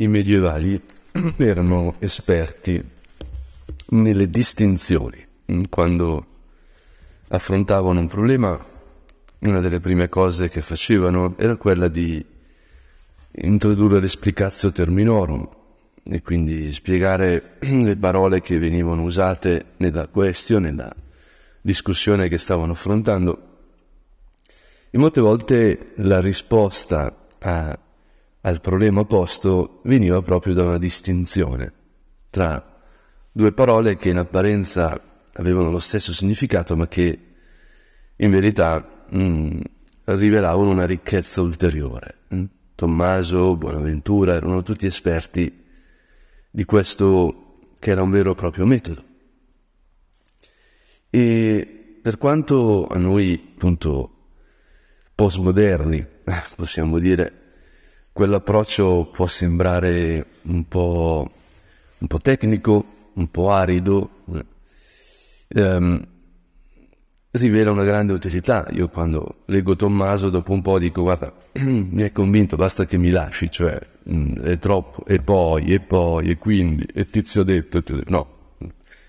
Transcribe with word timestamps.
i 0.00 0.08
medievali 0.08 0.80
erano 1.36 1.94
esperti 1.98 2.82
nelle 3.90 4.30
distinzioni. 4.30 5.26
Quando 5.68 6.26
affrontavano 7.28 8.00
un 8.00 8.08
problema, 8.08 8.66
una 9.40 9.60
delle 9.60 9.80
prime 9.80 10.08
cose 10.08 10.48
che 10.48 10.62
facevano 10.62 11.34
era 11.36 11.56
quella 11.56 11.88
di 11.88 12.24
introdurre 13.32 14.00
l'esplicazio 14.00 14.72
terminorum 14.72 15.48
e 16.02 16.22
quindi 16.22 16.72
spiegare 16.72 17.56
le 17.60 17.96
parole 17.96 18.40
che 18.40 18.58
venivano 18.58 19.02
usate 19.02 19.72
nella 19.78 20.06
question, 20.06 20.62
nella 20.62 20.94
discussione 21.60 22.28
che 22.28 22.38
stavano 22.38 22.72
affrontando. 22.72 23.48
E 24.90 24.98
molte 24.98 25.20
volte 25.20 25.92
la 25.96 26.20
risposta 26.20 27.14
a, 27.38 27.78
al 28.42 28.60
problema 28.60 29.04
posto 29.04 29.80
veniva 29.84 30.22
proprio 30.22 30.54
da 30.54 30.62
una 30.62 30.78
distinzione 30.78 31.72
tra 32.30 32.80
due 33.32 33.52
parole 33.52 33.96
che 33.96 34.08
in 34.08 34.16
apparenza 34.16 35.00
avevano 35.32 35.70
lo 35.70 35.78
stesso 35.78 36.12
significato 36.12 36.76
ma 36.76 36.88
che 36.88 37.18
in 38.16 38.30
verità 38.30 39.04
mm, 39.14 39.60
rivelavano 40.04 40.70
una 40.70 40.86
ricchezza 40.86 41.40
ulteriore. 41.40 42.18
Mh? 42.28 42.44
Tommaso, 42.74 43.56
Bonaventura 43.56 44.34
erano 44.34 44.62
tutti 44.62 44.86
esperti 44.86 45.64
di 46.50 46.64
questo 46.64 47.68
che 47.78 47.90
era 47.90 48.02
un 48.02 48.10
vero 48.10 48.32
e 48.32 48.34
proprio 48.34 48.66
metodo. 48.66 49.04
E 51.10 51.98
per 52.02 52.16
quanto 52.16 52.86
a 52.86 52.96
noi, 52.96 53.52
appunto, 53.54 54.28
postmoderni, 55.14 56.06
possiamo 56.56 56.98
dire, 56.98 57.39
quell'approccio 58.12 59.10
può 59.12 59.26
sembrare 59.26 60.26
un 60.42 60.66
po', 60.66 61.30
un 61.98 62.06
po 62.06 62.18
tecnico, 62.18 62.84
un 63.14 63.30
po' 63.30 63.50
arido, 63.50 64.10
ehm, 65.48 66.06
rivela 67.32 67.70
una 67.70 67.84
grande 67.84 68.12
utilità. 68.12 68.66
Io 68.70 68.88
quando 68.88 69.42
leggo 69.46 69.76
Tommaso 69.76 70.30
dopo 70.30 70.52
un 70.52 70.62
po' 70.62 70.78
dico 70.78 71.02
guarda, 71.02 71.32
mi 71.60 72.02
hai 72.02 72.12
convinto, 72.12 72.56
basta 72.56 72.86
che 72.86 72.98
mi 72.98 73.10
lasci, 73.10 73.50
cioè 73.50 73.78
mm, 74.10 74.36
è 74.38 74.58
troppo, 74.58 75.04
e 75.06 75.20
poi, 75.20 75.72
e 75.72 75.80
poi, 75.80 76.30
e 76.30 76.36
quindi, 76.38 76.84
e 76.92 77.08
tizio 77.10 77.42
detto, 77.42 77.78
e 77.78 77.82
tizio... 77.82 78.04
no. 78.08 78.38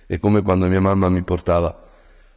È 0.05 0.19
come 0.19 0.41
quando 0.41 0.67
mia 0.67 0.81
mamma 0.81 1.07
mi 1.07 1.21
portava 1.23 1.90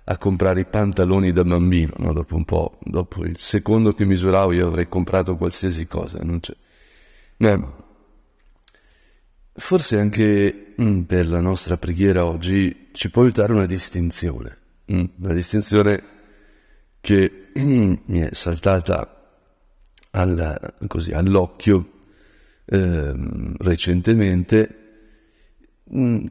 a 0.04 0.18
comprare 0.18 0.60
i 0.60 0.66
pantaloni 0.66 1.32
da 1.32 1.44
bambino, 1.44 1.94
no? 1.98 2.12
dopo 2.12 2.36
un 2.36 2.44
po', 2.44 2.78
dopo 2.82 3.24
il 3.24 3.38
secondo 3.38 3.94
che 3.94 4.04
misuravo 4.04 4.52
io 4.52 4.66
avrei 4.66 4.88
comprato 4.88 5.36
qualsiasi 5.36 5.86
cosa, 5.86 6.18
non 6.22 6.40
c'è. 6.40 6.54
Eh, 7.38 7.64
forse 9.52 9.98
anche 9.98 10.74
mm, 10.80 11.02
per 11.02 11.26
la 11.26 11.40
nostra 11.40 11.76
preghiera 11.76 12.24
oggi 12.24 12.90
ci 12.92 13.10
può 13.10 13.22
aiutare 13.22 13.52
una 13.52 13.66
distinzione, 13.66 14.58
mm, 14.92 15.04
una 15.20 15.32
distinzione 15.32 16.02
che 17.00 17.46
mm, 17.58 17.94
mi 18.06 18.20
è 18.20 18.28
saltata 18.32 19.14
alla, 20.10 20.58
così, 20.86 21.12
all'occhio 21.12 21.90
eh, 22.66 23.14
recentemente, 23.58 24.78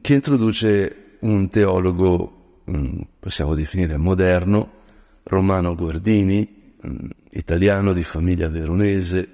che 0.00 0.14
introduce 0.14 1.16
un 1.20 1.48
teologo, 1.48 2.43
mm, 2.70 3.00
possiamo 3.20 3.54
definire 3.54 3.96
moderno, 3.96 4.82
Romano 5.24 5.74
Guardini, 5.74 6.74
mm, 6.86 7.10
italiano 7.30 7.92
di 7.92 8.02
famiglia 8.02 8.48
veronese, 8.48 9.28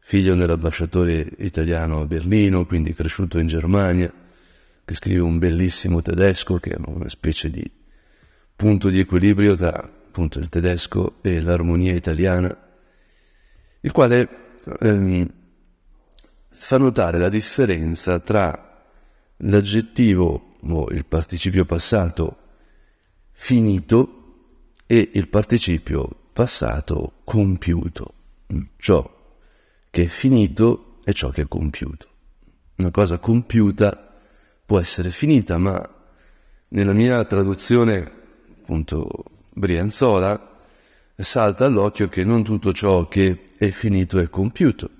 figlio 0.00 0.34
dell'ambasciatore 0.34 1.28
italiano 1.38 2.00
a 2.00 2.06
Berlino, 2.06 2.64
quindi 2.64 2.92
cresciuto 2.92 3.38
in 3.38 3.46
Germania, 3.48 4.12
che 4.84 4.94
scrive 4.94 5.20
un 5.20 5.38
bellissimo 5.38 6.00
tedesco 6.00 6.58
che 6.58 6.70
è 6.70 6.76
una 6.78 7.08
specie 7.08 7.50
di 7.50 7.68
punto 8.54 8.88
di 8.88 9.00
equilibrio 9.00 9.56
tra 9.56 9.72
appunto 9.72 10.38
il 10.38 10.48
tedesco 10.48 11.18
e 11.22 11.40
l'armonia 11.40 11.92
italiana, 11.92 12.56
il 13.80 13.92
quale 13.92 14.54
ehm, 14.80 15.30
fa 16.48 16.78
notare 16.78 17.18
la 17.18 17.28
differenza 17.28 18.18
tra 18.20 18.84
l'aggettivo 19.38 20.56
o 20.60 20.88
il 20.90 21.04
participio 21.04 21.64
passato 21.64 22.44
finito 23.38 24.16
e 24.86 25.10
il 25.12 25.28
participio 25.28 26.08
passato 26.32 27.20
compiuto, 27.22 28.14
ciò 28.76 29.14
che 29.88 30.02
è 30.02 30.06
finito 30.06 30.96
è 31.04 31.12
ciò 31.12 31.28
che 31.28 31.42
è 31.42 31.48
compiuto. 31.48 32.08
Una 32.76 32.90
cosa 32.90 33.18
compiuta 33.18 34.14
può 34.64 34.80
essere 34.80 35.10
finita, 35.10 35.58
ma 35.58 35.80
nella 36.68 36.92
mia 36.92 37.24
traduzione, 37.24 38.10
appunto, 38.60 39.06
Brianzola, 39.52 40.58
salta 41.14 41.66
all'occhio 41.66 42.08
che 42.08 42.24
non 42.24 42.42
tutto 42.42 42.72
ciò 42.72 43.06
che 43.06 43.44
è 43.56 43.70
finito 43.70 44.18
è 44.18 44.28
compiuto. 44.28 44.90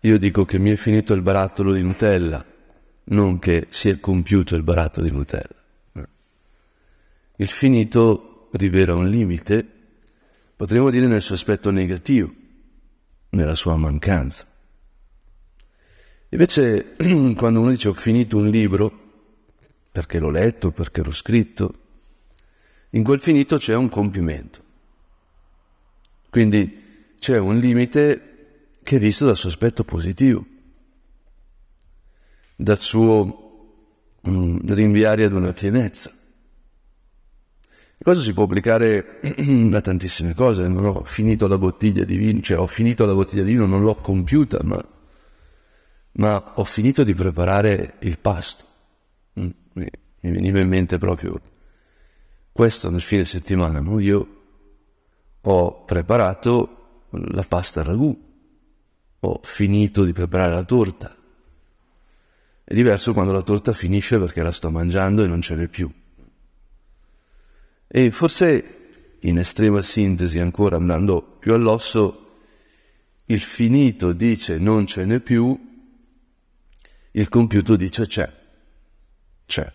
Io 0.00 0.18
dico 0.18 0.44
che 0.44 0.58
mi 0.58 0.70
è 0.70 0.76
finito 0.76 1.14
il 1.14 1.22
barattolo 1.22 1.72
di 1.72 1.82
Nutella, 1.82 2.44
non 3.04 3.38
che 3.38 3.68
si 3.70 3.88
è 3.88 4.00
compiuto 4.00 4.54
il 4.54 4.62
barattolo 4.62 5.06
di 5.06 5.12
Nutella. 5.12 5.63
Il 7.36 7.48
finito 7.48 8.48
rivela 8.52 8.94
un 8.94 9.08
limite, 9.08 9.66
potremmo 10.54 10.90
dire 10.90 11.06
nel 11.06 11.22
suo 11.22 11.34
aspetto 11.34 11.70
negativo 11.70 12.32
nella 13.30 13.56
sua 13.56 13.76
mancanza. 13.76 14.46
Invece, 16.28 16.94
quando 17.36 17.60
uno 17.60 17.70
dice 17.70 17.88
ho 17.88 17.94
finito 17.94 18.36
un 18.36 18.48
libro, 18.48 19.02
perché 19.90 20.18
l'ho 20.18 20.30
letto, 20.30 20.70
perché 20.70 21.02
l'ho 21.02 21.12
scritto, 21.12 21.74
in 22.90 23.02
quel 23.02 23.20
finito 23.20 23.56
c'è 23.56 23.74
un 23.74 23.88
compimento. 23.88 24.62
Quindi 26.30 27.12
c'è 27.18 27.38
un 27.38 27.58
limite 27.58 28.76
che 28.82 28.96
è 28.96 28.98
visto 28.98 29.26
dal 29.26 29.36
suo 29.36 29.48
aspetto 29.48 29.82
positivo, 29.82 30.44
dal 32.54 32.78
suo 32.78 34.20
mm, 34.28 34.58
rinviare 34.66 35.24
ad 35.24 35.32
una 35.32 35.52
pienezza. 35.52 36.12
Questo 37.96 38.22
si 38.22 38.32
può 38.32 38.44
applicare 38.44 39.20
a 39.72 39.80
tantissime 39.80 40.34
cose, 40.34 40.68
non 40.68 40.84
ho 40.84 41.04
finito 41.04 41.46
la 41.46 41.58
bottiglia 41.58 42.04
di 42.04 42.16
vino, 42.16 42.40
cioè 42.40 42.58
ho 42.58 42.66
finito 42.66 43.06
la 43.06 43.14
bottiglia 43.14 43.44
di 43.44 43.52
vino, 43.52 43.66
non 43.66 43.82
l'ho 43.82 43.94
compiuta, 43.94 44.60
ma, 44.62 44.84
ma 46.12 46.52
ho 46.56 46.64
finito 46.64 47.04
di 47.04 47.14
preparare 47.14 47.94
il 48.00 48.18
pasto. 48.18 48.64
Mm, 49.40 49.48
mi, 49.74 49.88
mi 50.20 50.30
veniva 50.30 50.60
in 50.60 50.68
mente 50.68 50.98
proprio 50.98 51.40
questo 52.52 52.90
nel 52.90 53.00
fine 53.00 53.24
settimana, 53.24 53.80
no? 53.80 53.98
io 53.98 54.28
ho 55.40 55.84
preparato 55.84 57.06
la 57.10 57.42
pasta 57.42 57.82
ragù, 57.82 58.16
ho 59.20 59.40
finito 59.42 60.04
di 60.04 60.12
preparare 60.12 60.52
la 60.52 60.64
torta. 60.64 61.16
È 62.62 62.74
diverso 62.74 63.12
quando 63.12 63.32
la 63.32 63.42
torta 63.42 63.72
finisce 63.72 64.18
perché 64.18 64.42
la 64.42 64.52
sto 64.52 64.70
mangiando 64.70 65.22
e 65.22 65.26
non 65.26 65.40
ce 65.40 65.54
n'è 65.54 65.68
più. 65.68 65.90
E 67.96 68.10
forse, 68.10 69.18
in 69.20 69.38
estrema 69.38 69.80
sintesi, 69.80 70.40
ancora 70.40 70.74
andando 70.74 71.22
più 71.22 71.52
all'osso, 71.52 72.40
il 73.26 73.40
finito 73.40 74.12
dice 74.12 74.58
non 74.58 74.84
ce 74.84 75.04
n'è 75.04 75.20
più, 75.20 75.56
il 77.12 77.28
compiuto 77.28 77.76
dice 77.76 78.04
c'è, 78.04 78.32
c'è. 79.46 79.72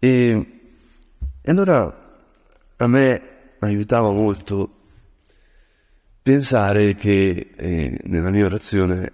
E, 0.00 0.60
e 1.40 1.50
allora 1.52 2.24
a 2.78 2.86
me 2.88 3.22
aiutava 3.60 4.10
molto 4.10 4.80
pensare 6.22 6.96
che 6.96 7.52
eh, 7.54 8.00
nella 8.02 8.30
mia 8.30 8.46
orazione, 8.46 9.12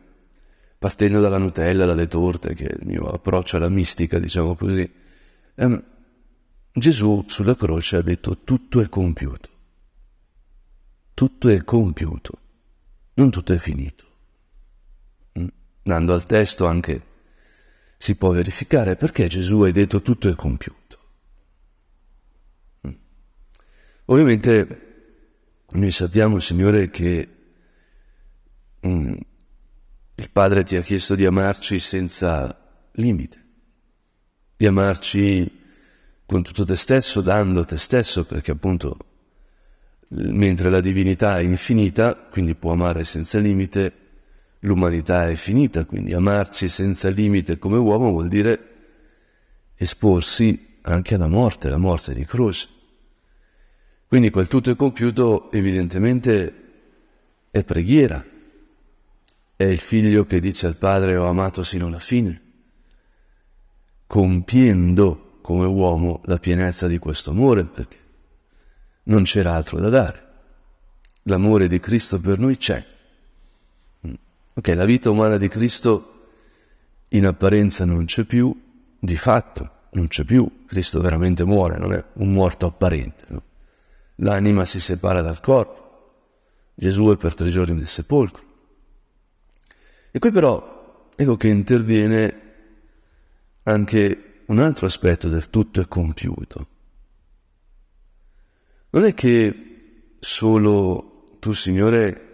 partendo 0.79 1.21
dalla 1.21 1.37
Nutella, 1.37 1.85
dalle 1.85 2.09
torte, 2.09 2.55
che 2.55 2.65
è 2.65 2.73
il 2.73 2.87
mio 2.87 3.03
approccio 3.03 3.59
alla 3.59 3.69
mistica, 3.69 4.19
diciamo 4.19 4.55
così, 4.55 4.91
ehm, 5.57 5.91
Gesù 6.75 7.25
sulla 7.29 7.55
croce 7.55 7.97
ha 7.97 8.03
detto 8.03 8.39
tutto 8.39 8.81
è 8.81 8.89
compiuto. 8.89 9.51
Tutto 11.13 11.49
è 11.51 11.63
compiuto, 11.63 12.39
non 13.15 13.31
tutto 13.31 13.53
è 13.53 13.59
finito. 13.59 14.07
Mm? 15.39 15.47
Andando 15.83 16.15
al 16.15 16.25
testo 16.25 16.67
anche 16.67 17.11
si 17.99 18.17
può 18.17 18.31
verificare 18.31 18.97
perché 18.97 19.29
Gesù 19.29 19.61
ha 19.61 19.71
detto 19.71 20.01
tutto 20.01 20.31
è 20.31 20.35
compiuto. 20.35 20.99
Mm? 22.89 22.93
Ovviamente 24.07 24.93
noi 25.73 25.91
sappiamo, 25.91 26.41
Signore, 26.41 26.89
che 26.89 27.29
mm, 28.87 29.15
il 30.15 30.31
Padre 30.31 30.65
ti 30.65 30.77
ha 30.77 30.81
chiesto 30.81 31.15
di 31.15 31.27
amarci 31.27 31.79
senza 31.79 32.89
limite, 32.93 33.47
di 34.57 34.67
amarci 34.67 35.61
con 36.33 36.43
tutto 36.43 36.65
te 36.65 36.77
stesso, 36.77 37.21
dando 37.21 37.63
te 37.67 37.77
stesso, 37.77 38.25
perché 38.25 38.53
appunto 38.53 38.97
mentre 40.09 40.71
la 40.71 40.81
divinità 40.81 41.39
è 41.39 41.43
infinita, 41.43 42.15
quindi 42.15 42.55
può 42.55 42.73
amare 42.73 43.05
senza 43.05 43.39
limite, 43.39 43.93
l'umanità 44.61 45.29
è 45.29 45.35
finita, 45.35 45.85
quindi 45.85 46.15
amarci 46.15 46.69
senza 46.69 47.11
limite 47.11 47.59
come 47.59 47.77
uomo 47.77 48.13
vuol 48.13 48.29
dire 48.29 48.69
esporsi 49.77 50.79
anche 50.81 51.17
alla 51.17 51.27
morte, 51.27 51.69
la 51.69 51.77
morte 51.77 52.15
di 52.15 52.25
croce. 52.25 52.67
Quindi 54.07 54.31
quel 54.31 54.49
tutto 54.49 54.71
è 54.71 54.75
compiuto 54.77 55.53
evidentemente 55.53 56.55
è 57.51 57.63
preghiera, 57.63 58.25
è 59.55 59.65
il 59.65 59.81
figlio 59.81 60.25
che 60.25 60.41
dice 60.41 60.67
al 60.67 60.77
padre 60.77 61.15
ho 61.15 61.27
amato 61.27 61.63
sino 61.63 61.89
alla 61.89 61.99
fine, 61.99 62.41
compiendo 64.07 65.27
come 65.43 65.67
uomo 65.67 66.23
la 66.25 66.39
pienezza 66.39 66.87
di 66.87 66.99
questo 66.99 67.31
amore, 67.31 67.65
perché 67.65 67.99
non 69.05 69.25
c'era 69.25 69.55
altro 69.55 69.79
da 69.79 69.89
dare. 69.89 70.31
L'amore 71.25 71.69
di 71.69 71.79
Cristo 71.81 72.19
per 72.21 72.39
noi 72.39 72.57
c'è. 72.57 72.83
Mm. 74.07 74.15
Ok, 74.55 74.69
la 74.69 74.85
vita 74.85 75.11
umana 75.11 75.37
di 75.37 75.49
Cristo 75.49 76.09
in 77.09 77.27
apparenza 77.27 77.85
non 77.85 78.07
c'è 78.07 78.25
più, 78.25 78.59
di 78.99 79.17
fatto 79.17 79.81
non 79.91 80.09
c'è 80.09 80.25
più, 80.25 80.65
Cristo 80.67 81.01
veramente 81.01 81.45
muore, 81.45 81.77
non 81.77 81.93
è 81.93 82.03
un 82.15 82.33
morto 82.33 82.67
apparente. 82.67 83.25
No? 83.29 83.43
L'anima 84.17 84.65
si 84.65 84.81
separa 84.81 85.21
dal 85.21 85.41
corpo, 85.41 85.81
Gesù 86.75 87.11
è 87.11 87.17
per 87.17 87.35
tre 87.35 87.51
giorni 87.51 87.75
nel 87.75 87.89
sepolcro. 87.89 88.45
E 90.11 90.19
qui 90.19 90.31
però 90.31 91.11
ecco 91.15 91.37
che 91.37 91.49
interviene 91.49 92.41
anche 93.65 94.32
un 94.47 94.59
altro 94.59 94.87
aspetto 94.87 95.29
del 95.29 95.51
tutto 95.51 95.81
è 95.81 95.89
compiuto. 95.89 96.67
Non 98.91 99.05
è 99.05 99.15
che 99.15 100.17
solo 100.19 101.37
tu, 101.39 101.53
Signore, 101.53 102.29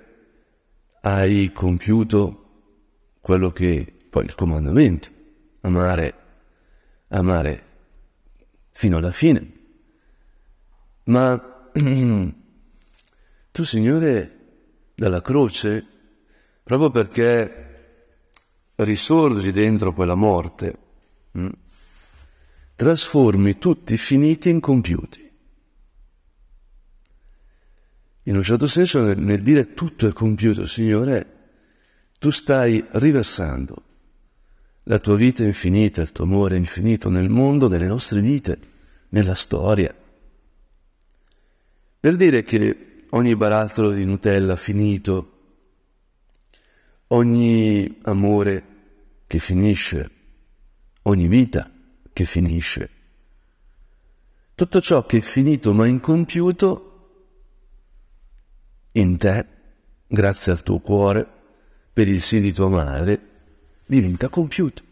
hai 1.03 1.53
compiuto 1.53 2.45
quello 3.21 3.51
che 3.51 3.95
poi 4.11 4.25
il 4.25 4.35
comandamento, 4.35 5.09
amare, 5.61 6.15
amare 7.09 7.63
fino 8.71 8.97
alla 8.97 9.13
fine, 9.13 9.53
ma 11.05 11.71
tu, 13.53 13.65
Signore, 13.65 14.39
dalla 14.95 15.23
croce, 15.23 15.87
proprio 16.65 16.91
perché 16.91 17.67
risorgi 18.77 19.53
dentro 19.53 19.93
quella 19.93 20.15
morte, 20.15 20.79
mh, 21.33 21.41
hm, 21.41 21.53
trasformi 22.79 23.59
tutti 23.59 23.97
finiti 23.97 24.51
in 24.51 24.61
compiuti. 24.61 25.29
In 28.23 28.37
un 28.37 28.43
certo 28.45 28.69
senso, 28.69 29.03
nel, 29.03 29.19
nel 29.19 29.43
dire 29.43 29.75
tutto 29.75 30.07
è 30.07 30.13
compiuto, 30.13 30.65
Signore, 30.65 31.39
tu 32.21 32.31
stai 32.31 32.87
riversando 32.93 33.83
la 34.85 35.01
tua 35.01 35.17
vita 35.17 35.43
infinita, 35.43 36.03
il 36.03 36.13
tuo 36.13 36.23
amore 36.23 36.57
infinito 36.57 37.09
nel 37.09 37.29
mondo, 37.29 37.67
nelle 37.67 37.89
nostre 37.89 38.21
vite, 38.21 38.61
nella 39.09 39.35
storia. 39.35 39.93
Per 41.99 42.15
dire 42.15 42.45
che 42.45 43.07
ogni 43.11 43.35
barattolo 43.35 43.91
di 43.91 44.05
Nutella 44.05 44.55
finito, 44.55 45.33
ogni 47.09 47.99
amore 48.03 48.65
che 49.27 49.41
finisce, 49.41 50.11
ogni 51.03 51.27
vita 51.27 51.73
che 52.19 52.25
finisce, 52.25 52.91
tutto 54.57 54.81
ciò 54.81 55.07
che 55.07 55.19
è 55.19 55.21
finito 55.21 55.73
ma 55.73 55.87
incompiuto 55.87 56.87
in 58.93 59.17
te, 59.17 59.47
grazie 60.05 60.51
al 60.51 60.65
tuo 60.65 60.81
cuore, 60.81 61.25
per 61.93 62.09
il 62.09 62.21
sì 62.21 62.41
di 62.41 62.53
tua 62.53 62.69
madre, 62.69 63.21
diventa 63.87 64.29
compiuto. 64.29 64.83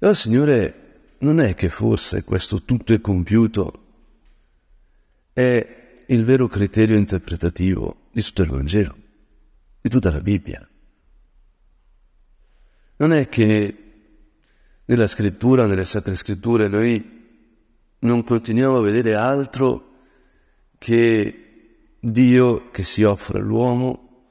Allora, 0.00 0.14
Signore, 0.14 1.14
non 1.20 1.40
è 1.40 1.54
che 1.54 1.70
forse 1.70 2.22
questo 2.22 2.64
tutto 2.64 2.92
è 2.92 3.00
compiuto 3.00 3.84
è 5.32 5.94
il 6.06 6.22
vero 6.22 6.48
criterio 6.48 6.98
interpretativo 6.98 8.08
di 8.12 8.20
tutto 8.20 8.42
il 8.42 8.50
Vangelo, 8.50 8.96
di 9.80 9.88
tutta 9.88 10.10
la 10.10 10.20
Bibbia. 10.20 10.68
Non 12.96 13.14
è 13.14 13.30
che 13.30 13.81
nella 14.92 15.06
scrittura, 15.06 15.66
nelle 15.66 15.84
sacre 15.84 16.14
scritture, 16.14 16.68
noi 16.68 17.20
non 18.00 18.24
continuiamo 18.24 18.76
a 18.76 18.82
vedere 18.82 19.14
altro 19.14 19.90
che 20.76 21.94
Dio 21.98 22.70
che 22.70 22.82
si 22.82 23.02
offre 23.02 23.38
all'uomo, 23.38 24.26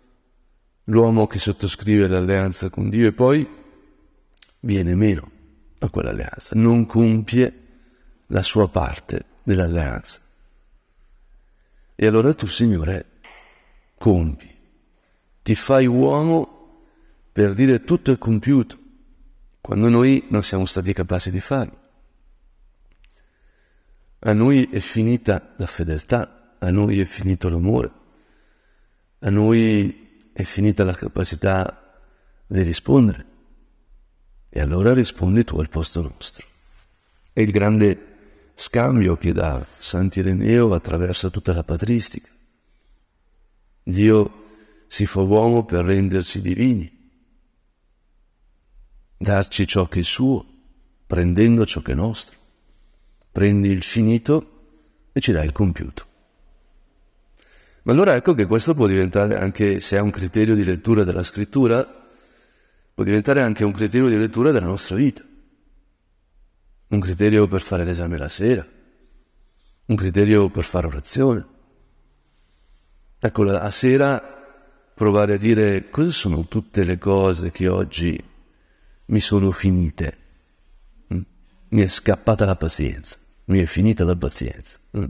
l'uomo 0.85 1.25
che 1.25 1.39
sottoscrive 1.39 2.07
l'alleanza 2.07 2.69
con 2.69 2.89
Dio 2.89 3.07
e 3.07 3.13
poi 3.13 3.47
viene 4.59 4.93
meno 4.93 5.31
a 5.79 5.89
quell'alleanza, 5.89 6.51
non 6.55 6.85
compie 6.85 7.53
la 8.27 8.43
sua 8.43 8.69
parte 8.69 9.25
dell'alleanza. 9.43 10.19
E 11.95 12.05
allora 12.05 12.33
tu, 12.35 12.45
Signore, 12.45 13.05
compi, 13.97 14.49
ti 15.41 15.55
fai 15.55 15.87
uomo 15.87 16.83
per 17.31 17.53
dire 17.53 17.83
tutto 17.83 18.11
è 18.11 18.17
compiuto, 18.17 18.77
quando 19.61 19.89
noi 19.89 20.25
non 20.29 20.43
siamo 20.43 20.65
stati 20.65 20.91
capaci 20.91 21.29
di 21.29 21.39
farlo. 21.39 21.79
A 24.19 24.33
noi 24.33 24.67
è 24.71 24.79
finita 24.79 25.53
la 25.57 25.67
fedeltà, 25.67 26.55
a 26.59 26.71
noi 26.71 26.99
è 26.99 27.05
finito 27.05 27.47
l'amore, 27.49 27.91
a 29.19 29.29
noi 29.29 30.19
è 30.33 30.43
finita 30.43 30.83
la 30.83 30.93
capacità 30.93 32.01
di 32.47 32.61
rispondere. 32.63 33.25
E 34.49 34.59
allora 34.59 34.93
rispondi 34.93 35.43
tu 35.43 35.57
al 35.59 35.69
posto 35.69 36.01
nostro. 36.01 36.45
È 37.31 37.39
il 37.39 37.51
grande 37.51 38.07
scambio 38.55 39.15
che 39.15 39.31
dà 39.31 39.65
Sant'Ireneo 39.79 40.73
attraverso 40.73 41.31
tutta 41.31 41.53
la 41.53 41.63
patristica. 41.63 42.29
Dio 43.83 44.39
si 44.87 45.05
fa 45.05 45.21
uomo 45.21 45.63
per 45.63 45.85
renderci 45.85 46.41
divini, 46.41 47.00
darci 49.21 49.68
ciò 49.68 49.88
che 49.88 50.00
è 50.00 50.03
suo, 50.03 50.44
prendendo 51.06 51.65
ciò 51.65 51.81
che 51.81 51.91
è 51.91 51.95
nostro. 51.95 52.38
Prendi 53.31 53.69
il 53.69 53.83
finito 53.83 55.09
e 55.13 55.21
ci 55.21 55.31
dai 55.31 55.45
il 55.45 55.51
compiuto. 55.51 56.07
Ma 57.83 57.91
allora 57.91 58.15
ecco 58.15 58.33
che 58.33 58.45
questo 58.45 58.73
può 58.73 58.88
diventare, 58.88 59.37
anche 59.37 59.80
se 59.80 59.97
è 59.97 59.99
un 59.99 60.09
criterio 60.09 60.56
di 60.56 60.63
lettura 60.63 61.04
della 61.04 61.23
scrittura, 61.23 61.83
può 62.94 63.04
diventare 63.04 63.42
anche 63.42 63.63
un 63.63 63.71
criterio 63.71 64.09
di 64.09 64.18
lettura 64.18 64.51
della 64.51 64.66
nostra 64.66 64.95
vita. 64.95 65.23
Un 66.87 66.99
criterio 66.99 67.47
per 67.47 67.61
fare 67.61 67.85
l'esame 67.85 68.18
la 68.18 68.28
sera, 68.28 68.68
un 69.85 69.95
criterio 69.95 70.49
per 70.49 70.66
fare 70.66 70.87
orazione. 70.87 71.47
Ecco, 73.19 73.44
la 73.44 73.71
sera 73.71 74.21
provare 74.94 75.35
a 75.35 75.37
dire 75.37 75.90
cosa 75.90 76.11
sono 76.11 76.47
tutte 76.47 76.83
le 76.83 76.97
cose 76.97 77.49
che 77.51 77.68
oggi 77.68 78.30
mi 79.11 79.19
sono 79.19 79.51
finite. 79.51 80.18
Mm? 81.13 81.21
Mi 81.69 81.81
è 81.81 81.87
scappata 81.87 82.45
la 82.45 82.56
pazienza, 82.56 83.18
mi 83.45 83.59
è 83.59 83.65
finita 83.65 84.03
la 84.03 84.15
pazienza. 84.15 84.77
Mm? 84.97 85.06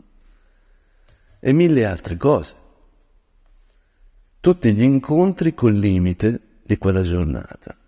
E 1.40 1.52
mille 1.52 1.84
altre 1.84 2.16
cose 2.16 2.60
tutti 4.42 4.74
gli 4.74 4.82
incontri 4.82 5.54
col 5.54 5.74
limite 5.74 6.58
di 6.64 6.76
quella 6.76 7.02
giornata. 7.02 7.78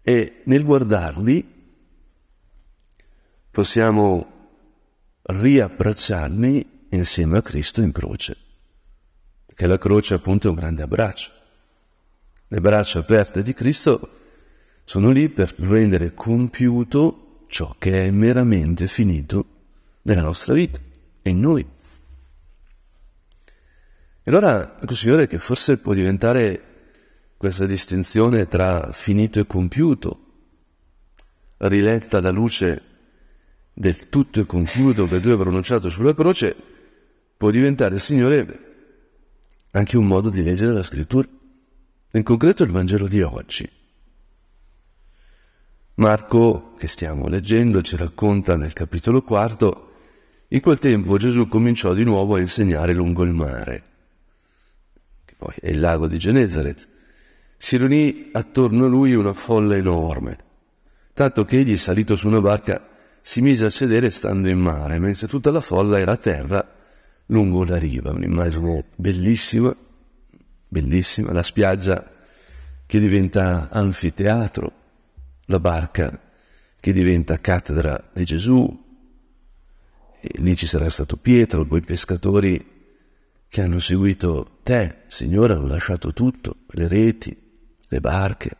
E 0.00 0.40
nel 0.44 0.64
guardarli 0.64 1.46
possiamo 3.50 4.26
riabbracciarli 5.20 6.86
insieme 6.92 7.36
a 7.36 7.42
Cristo 7.42 7.82
in 7.82 7.92
croce, 7.92 8.36
perché 9.44 9.66
la 9.66 9.76
croce 9.76 10.14
appunto 10.14 10.46
è 10.46 10.50
un 10.50 10.56
grande 10.56 10.80
abbraccio. 10.80 11.30
Le 12.52 12.60
braccia 12.60 12.98
aperte 12.98 13.40
di 13.40 13.54
Cristo 13.54 14.10
sono 14.84 15.10
lì 15.10 15.30
per 15.30 15.54
rendere 15.56 16.12
compiuto 16.12 17.46
ciò 17.46 17.74
che 17.78 18.04
è 18.04 18.10
meramente 18.10 18.86
finito 18.88 19.46
nella 20.02 20.20
nostra 20.20 20.52
vita 20.52 20.78
e 21.22 21.30
in 21.30 21.40
noi. 21.40 21.66
E 24.22 24.30
allora 24.30 24.74
consigliere 24.84 25.26
che 25.26 25.38
forse 25.38 25.78
può 25.78 25.94
diventare 25.94 26.62
questa 27.38 27.64
distinzione 27.64 28.46
tra 28.46 28.92
finito 28.92 29.40
e 29.40 29.46
compiuto, 29.46 30.26
riletta 31.56 32.18
alla 32.18 32.28
luce 32.28 32.82
del 33.72 34.10
tutto 34.10 34.40
e 34.40 34.44
compiuto 34.44 35.08
che 35.08 35.20
Dio 35.20 35.36
ha 35.36 35.38
pronunciato 35.38 35.88
sulla 35.88 36.14
croce, 36.14 36.54
può 37.34 37.48
diventare, 37.48 37.98
Signore, 37.98 38.74
anche 39.70 39.96
un 39.96 40.06
modo 40.06 40.28
di 40.28 40.42
leggere 40.42 40.74
la 40.74 40.82
scrittura. 40.82 41.26
In 42.14 42.24
concreto 42.24 42.62
il 42.62 42.70
Vangelo 42.70 43.08
di 43.08 43.22
oggi. 43.22 43.66
Marco, 45.94 46.74
che 46.76 46.86
stiamo 46.86 47.26
leggendo, 47.26 47.80
ci 47.80 47.96
racconta 47.96 48.56
nel 48.56 48.74
capitolo 48.74 49.22
quarto 49.22 49.92
In 50.48 50.60
quel 50.60 50.78
tempo 50.78 51.16
Gesù 51.16 51.48
cominciò 51.48 51.94
di 51.94 52.04
nuovo 52.04 52.34
a 52.34 52.40
insegnare 52.40 52.92
lungo 52.92 53.22
il 53.22 53.32
mare, 53.32 53.82
che 55.24 55.34
poi 55.38 55.54
è 55.58 55.70
il 55.70 55.80
lago 55.80 56.06
di 56.06 56.18
Genezaret. 56.18 56.86
Si 57.56 57.78
riunì 57.78 58.28
attorno 58.32 58.84
a 58.84 58.88
lui 58.88 59.14
una 59.14 59.32
folla 59.32 59.76
enorme, 59.76 60.36
tanto 61.14 61.46
che 61.46 61.56
egli, 61.56 61.78
salito 61.78 62.16
su 62.16 62.26
una 62.26 62.42
barca, 62.42 62.86
si 63.22 63.40
mise 63.40 63.64
a 63.64 63.70
sedere 63.70 64.10
stando 64.10 64.50
in 64.50 64.58
mare, 64.58 64.98
mentre 64.98 65.26
tutta 65.26 65.50
la 65.50 65.62
folla 65.62 65.98
era 65.98 66.12
a 66.12 66.16
terra 66.18 66.74
lungo 67.26 67.64
la 67.64 67.78
riva. 67.78 68.10
Un'immagine 68.10 68.84
bellissima, 68.96 69.74
bellissima, 70.72 71.32
la 71.32 71.42
spiaggia 71.42 72.10
che 72.86 72.98
diventa 72.98 73.68
anfiteatro, 73.68 74.72
la 75.44 75.60
barca 75.60 76.18
che 76.80 76.92
diventa 76.94 77.38
cattedra 77.40 78.08
di 78.10 78.24
Gesù, 78.24 78.80
e 80.18 80.30
lì 80.36 80.56
ci 80.56 80.66
sarà 80.66 80.88
stato 80.88 81.18
Pietro, 81.18 81.66
quei 81.66 81.82
pescatori 81.82 82.70
che 83.48 83.60
hanno 83.60 83.80
seguito 83.80 84.60
te, 84.62 85.02
Signore, 85.08 85.52
hanno 85.52 85.66
lasciato 85.66 86.14
tutto, 86.14 86.60
le 86.68 86.88
reti, 86.88 87.36
le 87.86 88.00
barche. 88.00 88.56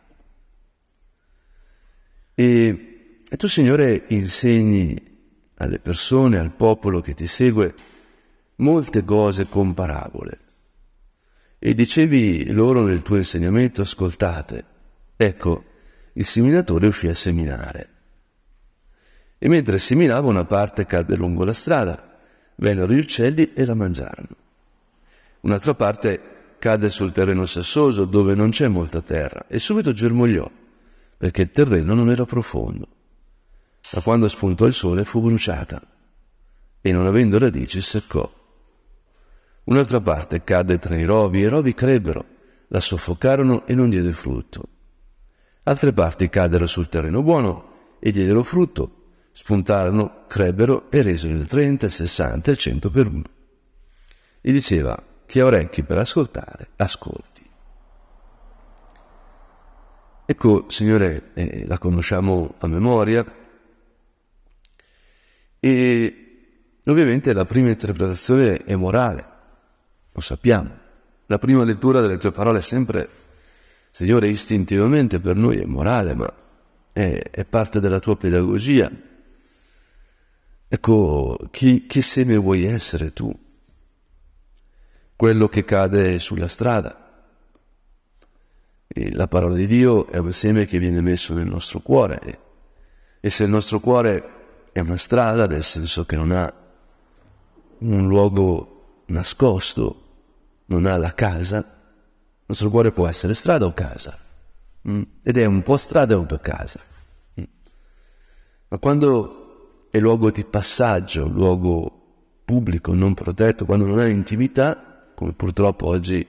E, 2.35 3.23
e 3.27 3.37
tu, 3.39 3.47
Signore, 3.47 4.05
insegni 4.09 5.01
alle 5.57 5.79
persone, 5.79 6.37
al 6.37 6.51
popolo 6.51 7.01
che 7.01 7.15
ti 7.15 7.27
segue, 7.27 7.75
molte 8.57 9.03
cose 9.03 9.49
con 9.49 9.73
parabole. 9.73 10.42
E 11.65 11.75
dicevi 11.75 12.51
loro 12.51 12.83
nel 12.83 13.03
tuo 13.03 13.19
insegnamento, 13.19 13.83
ascoltate, 13.83 14.65
ecco, 15.17 15.65
il 16.15 16.25
seminatore 16.25 16.89
uscì 16.89 17.07
a 17.07 17.15
seminare. 17.15 17.89
E 19.39 19.47
mentre 19.47 19.79
seminava 19.79 20.27
una 20.27 20.45
parte 20.45 20.87
cadde 20.87 21.15
lungo 21.15 21.45
la 21.45 21.53
strada, 21.53 22.19
vennero 22.57 22.93
gli 22.93 22.99
uccelli 22.99 23.53
e 23.53 23.65
la 23.65 23.75
mangiarono. 23.75 24.37
Un'altra 25.43 25.75
parte 25.75 26.57
cadde 26.59 26.91
sul 26.91 27.13
terreno 27.13 27.47
sassoso 27.47 28.07
dove 28.07 28.35
non 28.35 28.51
c'è 28.51 28.67
molta 28.67 29.01
terra 29.01 29.47
e 29.47 29.61
subito 29.61 29.93
germogliò, 29.93 30.51
perché 31.17 31.43
il 31.43 31.53
terreno 31.53 31.95
non 31.95 32.11
era 32.11 32.25
profondo. 32.25 32.89
Ma 33.93 34.01
quando 34.01 34.27
spuntò 34.27 34.67
il 34.67 34.75
sole 34.75 35.05
fu 35.05 35.21
bruciata 35.21 35.81
e 36.81 36.91
non 36.91 37.07
avendo 37.07 37.39
radici 37.39 37.81
seccò. 37.81 38.42
Un'altra 39.65 40.01
parte 40.01 40.43
cadde 40.43 40.79
tra 40.79 40.97
i 40.97 41.05
rovi 41.05 41.43
e 41.43 41.47
i 41.47 41.49
rovi 41.49 41.75
crebbero, 41.75 42.25
la 42.69 42.81
soffocarono 42.81 43.67
e 43.67 43.75
non 43.75 43.91
diede 43.91 44.11
frutto. 44.11 44.69
Altre 45.65 45.93
parti 45.93 46.29
caddero 46.29 46.67
sul 46.67 46.89
terreno 46.89 47.23
buono 47.23 47.97
e 48.01 48.11
diedero 48.11 48.43
frutto, 48.43 49.03
spuntarono, 49.31 50.25
crebbero 50.27 50.91
e 50.91 51.03
resero 51.03 51.35
il 51.35 51.47
30, 51.47 51.87
il 51.87 51.93
60 51.93 52.51
e 52.51 52.53
il 52.53 52.59
100 52.59 52.91
per 52.91 53.07
uno. 53.07 53.25
E 54.41 54.51
diceva, 54.51 55.01
chi 55.25 55.39
ha 55.39 55.45
orecchi 55.45 55.85
per 55.85 55.99
ascoltare, 55.99 56.71
ascolti. 56.77 57.49
Ecco, 60.25 60.65
Signore, 60.69 61.31
eh, 61.35 61.67
la 61.67 61.79
conosciamo 61.79 62.55
a 62.59 62.67
memoria 62.67 63.25
e 65.61 66.17
ovviamente 66.87 67.33
la 67.33 67.45
prima 67.45 67.69
interpretazione 67.69 68.59
è 68.65 68.75
morale, 68.75 69.32
lo 70.13 70.21
sappiamo. 70.21 70.79
La 71.27 71.39
prima 71.39 71.65
lettura 71.65 72.01
delle 72.01 72.19
tue 72.19 72.33
parole 72.33 72.59
è 72.59 72.63
sempre, 72.63 73.09
Signore, 73.91 74.29
istintivamente 74.29 75.21
per 75.21 75.37
noi 75.37 75.59
è 75.59 75.65
morale, 75.65 76.15
ma 76.15 76.33
è, 76.93 77.23
è 77.31 77.45
parte 77.45 77.81
della 77.81 78.01
tua 78.01 78.17
pedagogia. 78.17 78.91
Ecco, 80.69 81.39
chi, 81.51 81.87
chi 81.87 82.03
seme 82.03 82.37
vuoi 82.37 82.65
essere 82.65 83.13
tu? 83.13 83.35
Quello 85.17 85.49
che 85.49 85.65
cade 85.65 86.19
sulla 86.19 86.49
strada. 86.49 86.99
E 88.87 89.15
la 89.15 89.29
parola 89.29 89.55
di 89.55 89.67
Dio 89.67 90.09
è 90.09 90.19
un 90.19 90.33
seme 90.33 90.67
che 90.67 90.79
viene 90.79 91.01
messo 91.01 91.33
nel 91.35 91.47
nostro 91.47 91.81
cuore. 91.81 92.41
E 93.21 93.31
se 93.31 93.45
il 93.45 93.51
nostro 93.51 93.81
cuore 93.81 94.69
è 94.73 94.81
una 94.81 94.97
strada, 94.97 95.47
nel 95.47 95.63
senso 95.63 96.05
che 96.05 96.17
non 96.17 96.33
ha 96.33 96.53
un 97.79 98.07
luogo 98.07 99.05
nascosto, 99.07 100.02
non 100.67 100.87
ha 100.87 100.97
la 100.97 101.15
casa, 101.15 101.59
il 101.59 102.45
nostro 102.47 102.71
cuore 102.71 102.93
può 102.93 103.07
essere 103.07 103.35
strada 103.35 103.67
o 103.67 103.73
casa. 103.73 104.19
Mm? 104.89 105.03
Ed 105.23 105.37
è 105.37 105.45
un 105.45 105.63
po' 105.63 105.77
strada 105.77 106.15
e 106.15 106.17
un 106.17 106.27
po' 106.27 106.39
casa. 106.39 106.81
Mm? 107.41 107.45
Ma 108.69 108.79
quando 108.79 109.89
è 109.91 109.99
luogo 109.99 110.31
di 110.31 110.45
passaggio, 110.45 111.27
luogo 111.29 112.01
pubblico, 112.45 112.95
non 112.95 113.15
protetto, 113.15 113.65
quando 113.65 113.87
non 113.87 113.99
ha 113.99 114.07
intimità, 114.07 115.11
come 115.15 115.33
purtroppo 115.33 115.87
oggi 115.87 116.27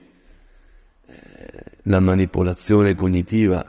eh, 1.06 1.64
la 1.82 2.00
manipolazione 2.00 2.94
cognitiva 2.94 3.64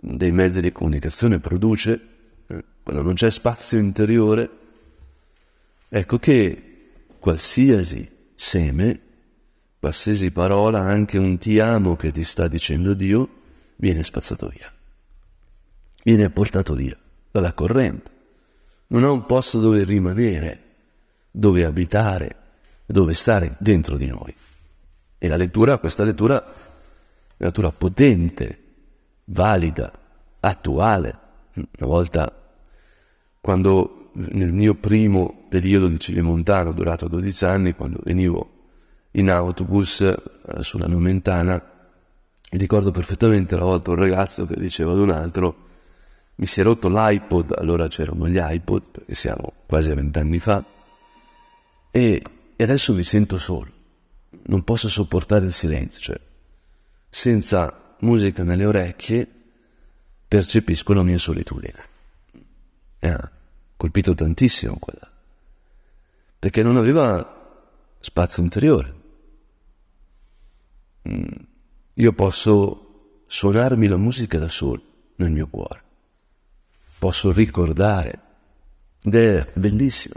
dei 0.00 0.32
mezzi 0.32 0.60
di 0.60 0.72
comunicazione 0.72 1.38
produce, 1.38 2.06
eh, 2.46 2.64
quando 2.82 3.02
non 3.02 3.14
c'è 3.14 3.30
spazio 3.30 3.78
interiore, 3.78 4.50
ecco 5.88 6.18
che 6.18 6.62
qualsiasi 7.18 8.10
seme 8.34 9.00
qualsiasi 9.78 10.30
parola, 10.30 10.80
anche 10.80 11.18
un 11.18 11.38
ti 11.38 11.58
amo 11.60 11.96
che 11.96 12.10
ti 12.10 12.24
sta 12.24 12.48
dicendo 12.48 12.94
Dio, 12.94 13.28
viene 13.76 14.02
spazzato 14.02 14.48
via, 14.48 14.72
viene 16.02 16.30
portato 16.30 16.74
via 16.74 16.96
dalla 17.30 17.52
corrente. 17.52 18.10
Non 18.88 19.04
ha 19.04 19.10
un 19.10 19.26
posto 19.26 19.60
dove 19.60 19.84
rimanere, 19.84 20.62
dove 21.30 21.64
abitare, 21.64 22.36
dove 22.86 23.14
stare 23.14 23.56
dentro 23.58 23.96
di 23.96 24.06
noi. 24.06 24.34
E 25.18 25.28
la 25.28 25.36
lettura, 25.36 25.78
questa 25.78 26.04
lettura, 26.04 26.42
è 26.42 26.46
una 26.46 27.46
lettura 27.48 27.70
potente, 27.70 28.62
valida, 29.26 29.92
attuale. 30.40 31.18
Una 31.54 31.66
volta, 31.86 32.50
quando 33.40 34.10
nel 34.14 34.52
mio 34.52 34.74
primo 34.74 35.46
periodo 35.48 35.86
di 35.86 35.98
Cilemontano, 35.98 36.72
durato 36.72 37.08
12 37.08 37.44
anni, 37.44 37.74
quando 37.74 38.00
venivo 38.02 38.57
in 39.12 39.30
autobus 39.30 40.00
eh, 40.00 40.16
sulla 40.62 40.86
Nomentana. 40.86 41.62
Mi 42.50 42.58
ricordo 42.58 42.90
perfettamente 42.90 43.54
una 43.54 43.64
volta 43.64 43.90
un 43.90 43.96
ragazzo 43.96 44.46
che 44.46 44.56
diceva 44.56 44.92
ad 44.92 44.98
un 44.98 45.10
altro 45.10 45.66
mi 46.38 46.46
si 46.46 46.60
è 46.60 46.62
rotto 46.62 46.88
l'iPod, 46.88 47.54
allora 47.56 47.88
c'erano 47.88 48.28
gli 48.28 48.38
iPod, 48.40 48.90
perché 48.90 49.14
siamo 49.14 49.52
quasi 49.66 49.90
a 49.90 49.94
vent'anni 49.94 50.38
fa, 50.38 50.64
e, 51.90 52.22
e, 52.54 52.62
adesso 52.62 52.94
mi 52.94 53.02
sento 53.02 53.38
solo, 53.38 53.72
non 54.44 54.62
posso 54.62 54.88
sopportare 54.88 55.46
il 55.46 55.52
silenzio, 55.52 56.00
cioè 56.00 56.20
senza 57.10 57.96
musica 58.00 58.44
nelle 58.44 58.66
orecchie 58.66 59.26
percepisco 60.28 60.92
la 60.92 61.02
mia 61.02 61.18
solitudine. 61.18 61.96
E 63.00 63.08
ha 63.08 63.30
colpito 63.76 64.14
tantissimo 64.14 64.76
quella, 64.78 65.10
perché 66.38 66.62
non 66.62 66.76
aveva 66.76 67.64
spazio 67.98 68.42
interiore. 68.44 68.94
Mm. 71.10 71.24
io 71.94 72.12
posso 72.12 73.22
suonarmi 73.26 73.86
la 73.86 73.96
musica 73.96 74.38
da 74.38 74.48
solo 74.48 74.82
nel 75.16 75.30
mio 75.30 75.48
cuore, 75.48 75.82
posso 76.98 77.32
ricordare, 77.32 78.20
ed 79.02 79.14
è 79.14 79.50
bellissimo, 79.54 80.14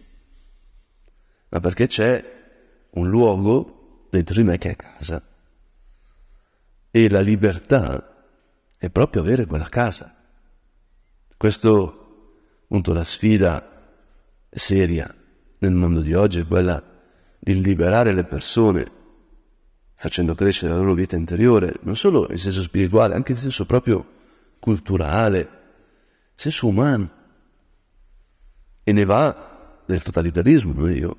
ma 1.50 1.60
perché 1.60 1.88
c'è 1.88 2.40
un 2.92 3.10
luogo 3.10 4.08
dentro 4.10 4.36
di 4.36 4.44
me 4.44 4.58
che 4.58 4.72
è 4.72 4.76
casa 4.76 5.24
e 6.92 7.10
la 7.10 7.22
libertà 7.22 8.26
è 8.78 8.90
proprio 8.90 9.22
avere 9.22 9.46
quella 9.46 9.70
casa. 9.70 10.14
Questo, 11.38 12.34
appunto, 12.64 12.94
la 12.94 13.06
sfida 13.06 13.96
seria 14.50 15.14
nel 15.60 15.72
mondo 15.72 16.02
di 16.02 16.14
oggi 16.14 16.40
è 16.40 16.46
quella 16.46 16.84
di 17.40 17.62
liberare 17.62 18.14
le 18.14 18.26
persone 18.26 19.00
facendo 20.01 20.34
crescere 20.34 20.72
la 20.72 20.79
loro 20.79 20.96
vita 20.96 21.15
interiore, 21.15 21.75
non 21.81 21.96
solo 21.96 22.27
in 22.31 22.39
senso 22.39 22.63
spirituale, 22.63 23.13
anche 23.13 23.34
in 23.34 23.38
senso 23.38 23.67
proprio 23.67 24.03
culturale, 24.60 25.48
senso 26.34 26.65
umano. 26.65 27.12
E 28.84 28.91
ne 28.91 29.05
va 29.05 29.84
del 29.86 30.01
totalitarismo, 30.01 30.89
io 30.89 31.17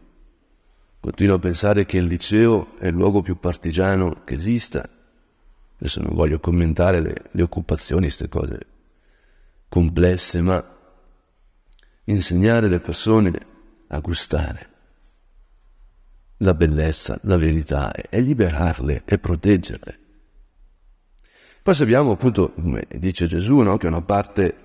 continuo 0.99 1.37
a 1.37 1.39
pensare 1.39 1.85
che 1.85 1.99
il 1.99 2.07
liceo 2.07 2.77
è 2.77 2.89
il 2.89 2.95
luogo 2.95 3.23
più 3.23 3.39
partigiano 3.39 4.23
che 4.25 4.35
esista. 4.35 4.85
Adesso 5.77 6.03
non 6.03 6.17
voglio 6.17 6.41
commentare 6.41 7.01
le, 7.01 7.15
le 7.31 7.43
occupazioni, 7.43 8.07
queste 8.07 8.29
cose 8.29 8.67
complesse, 9.69 10.41
ma 10.41 10.77
insegnare 12.07 12.67
le 12.67 12.81
persone 12.81 13.33
a 13.87 14.01
gustare 14.01 14.71
la 16.43 16.55
bellezza, 16.55 17.19
la 17.23 17.37
verità, 17.37 17.93
è 17.93 18.21
liberarle 18.21 19.03
e 19.05 19.19
proteggerle. 19.19 19.99
Poi 21.63 21.75
sappiamo 21.75 22.13
appunto, 22.13 22.53
come 22.53 22.87
dice 22.97 23.29
Gesù, 23.29 23.59
no, 23.61 23.77
che 23.77 23.87
una 23.87 24.03
parte 24.03 24.57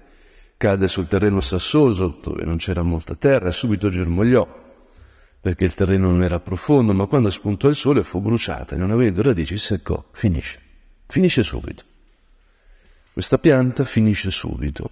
cade 0.57 0.87
sul 0.87 1.07
terreno 1.07 1.39
sassoso 1.39 2.19
dove 2.21 2.43
non 2.43 2.57
c'era 2.57 2.81
molta 2.81 3.13
terra 3.15 3.49
e 3.49 3.51
subito 3.51 3.89
germogliò. 3.89 4.65
perché 5.39 5.63
il 5.65 5.75
terreno 5.75 6.09
non 6.09 6.23
era 6.23 6.39
profondo, 6.39 6.93
ma 6.93 7.05
quando 7.05 7.29
spuntò 7.29 7.69
il 7.69 7.75
sole 7.75 8.03
fu 8.03 8.19
bruciata 8.19 8.75
e 8.75 8.77
non 8.77 8.91
avendo 8.91 9.21
radici 9.21 9.55
seccò, 9.55 10.03
finisce, 10.11 10.59
finisce 11.05 11.43
subito. 11.43 11.83
Questa 13.13 13.37
pianta 13.37 13.85
finisce 13.85 14.29
subito, 14.29 14.89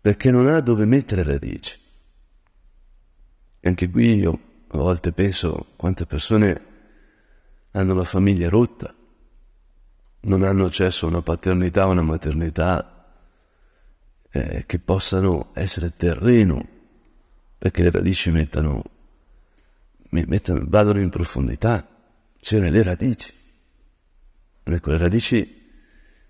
perché 0.00 0.30
non 0.30 0.48
ha 0.48 0.60
dove 0.60 0.84
mettere 0.84 1.22
radici. 1.22 1.78
E 3.60 3.68
anche 3.68 3.88
qui 3.88 4.16
io 4.16 4.49
a 4.72 4.78
volte 4.78 5.12
penso 5.12 5.66
quante 5.76 6.06
persone 6.06 6.68
hanno 7.72 7.94
la 7.94 8.04
famiglia 8.04 8.48
rotta, 8.48 8.94
non 10.22 10.42
hanno 10.42 10.66
accesso 10.66 11.06
a 11.06 11.08
una 11.08 11.22
paternità 11.22 11.86
o 11.86 11.90
una 11.90 12.02
maternità 12.02 13.14
eh, 14.30 14.64
che 14.66 14.78
possano 14.78 15.50
essere 15.54 15.94
terreno 15.96 16.78
perché 17.58 17.82
le 17.82 17.90
radici 17.90 18.30
mettano, 18.30 18.82
mettano, 20.10 20.64
vadano 20.66 21.00
in 21.00 21.10
profondità, 21.10 21.86
cioè 22.40 22.60
nelle 22.60 22.82
radici. 22.82 23.34
Ecco, 24.62 24.90
le 24.90 24.98
radici 24.98 25.58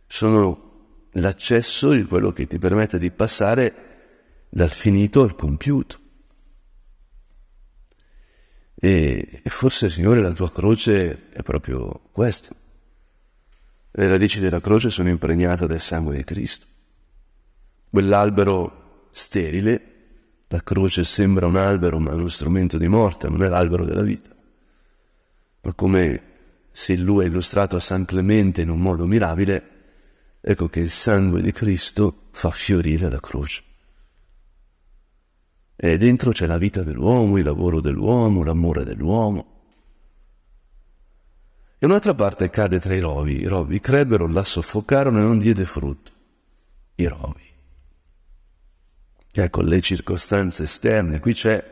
sono 0.06 1.09
l'accesso 1.12 1.92
di 1.92 2.04
quello 2.04 2.32
che 2.32 2.47
ti 2.47 2.59
permette 2.59 2.99
di 2.99 3.11
passare 3.11 3.75
dal 4.49 4.70
finito 4.70 5.23
al 5.23 5.35
compiuto. 5.37 5.99
E, 8.83 9.43
forse, 9.45 9.91
Signore, 9.91 10.23
la 10.23 10.33
tua 10.33 10.51
croce 10.51 11.29
è 11.31 11.43
proprio 11.43 12.01
questo. 12.13 12.57
Le 13.91 14.09
radici 14.09 14.41
della 14.41 14.61
croce 14.61 14.89
sono 14.89 15.11
impregnate 15.11 15.67
del 15.67 15.81
sangue 15.81 16.17
di 16.17 16.25
Cristo. 16.25 16.67
Quell'albero 17.91 19.09
sterile, 19.11 19.83
la 20.49 20.63
croce 20.63 21.05
sembra 21.05 21.47
un 21.47 21.57
albero 21.57 21.99
ma 21.99 22.13
è 22.13 22.15
uno 22.15 22.29
strumento 22.29 22.79
di 22.79 22.89
morte, 22.89 23.29
non 23.29 23.43
è 23.43 23.49
l'albero 23.49 23.85
della 23.85 24.03
vita. 24.03 24.35
Ma 25.63 25.75
come 25.75 26.23
se 26.73 26.97
lui 26.97 27.25
è 27.25 27.29
illustrato 27.29 27.77
a 27.77 27.81
San 27.81 28.07
Clemente 28.07 28.63
in 28.63 28.71
un 28.71 28.81
modo 28.81 29.05
mirabile, 29.05 29.63
ecco 30.41 30.69
che 30.69 30.81
il 30.81 30.91
sangue 30.91 31.43
di 31.43 31.53
Cristo 31.53 32.29
fa 32.31 32.51
fiorire 32.51 33.11
la 33.11 33.21
croce. 33.21 33.63
E 35.83 35.97
dentro 35.97 36.31
c'è 36.31 36.45
la 36.45 36.59
vita 36.59 36.83
dell'uomo, 36.83 37.39
il 37.39 37.45
lavoro 37.45 37.81
dell'uomo, 37.81 38.45
l'amore 38.45 38.85
dell'uomo. 38.85 39.63
E 41.79 41.87
un'altra 41.87 42.13
parte 42.15 42.51
cade 42.51 42.79
tra 42.79 42.93
i 42.93 43.01
rovi. 43.01 43.41
I 43.41 43.47
rovi 43.47 43.81
crebbero, 43.81 44.27
la 44.27 44.45
soffocarono 44.45 45.21
e 45.21 45.23
non 45.23 45.39
diede 45.39 45.65
frutto. 45.65 46.13
I 46.97 47.07
rovi. 47.07 47.49
Ecco 49.33 49.63
le 49.63 49.81
circostanze 49.81 50.65
esterne. 50.65 51.19
Qui 51.19 51.33
c'è, 51.33 51.65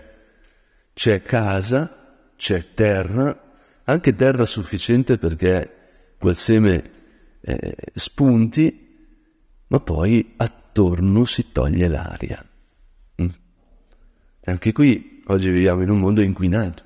c'è 0.95 1.21
casa, 1.21 2.31
c'è 2.35 2.73
terra, 2.73 3.59
anche 3.85 4.15
terra 4.15 4.47
sufficiente 4.47 5.19
perché 5.19 6.15
quel 6.19 6.35
seme 6.35 6.91
eh, 7.43 7.77
spunti, 7.93 8.87
ma 9.67 9.81
poi 9.81 10.33
attorno 10.39 11.27
si 11.27 11.53
toglie 11.53 11.89
l'aria. 11.89 12.48
Anche 14.49 14.73
qui 14.73 15.23
oggi 15.27 15.51
viviamo 15.51 15.83
in 15.83 15.91
un 15.91 16.01
mondo 16.01 16.23
inquinato, 16.23 16.83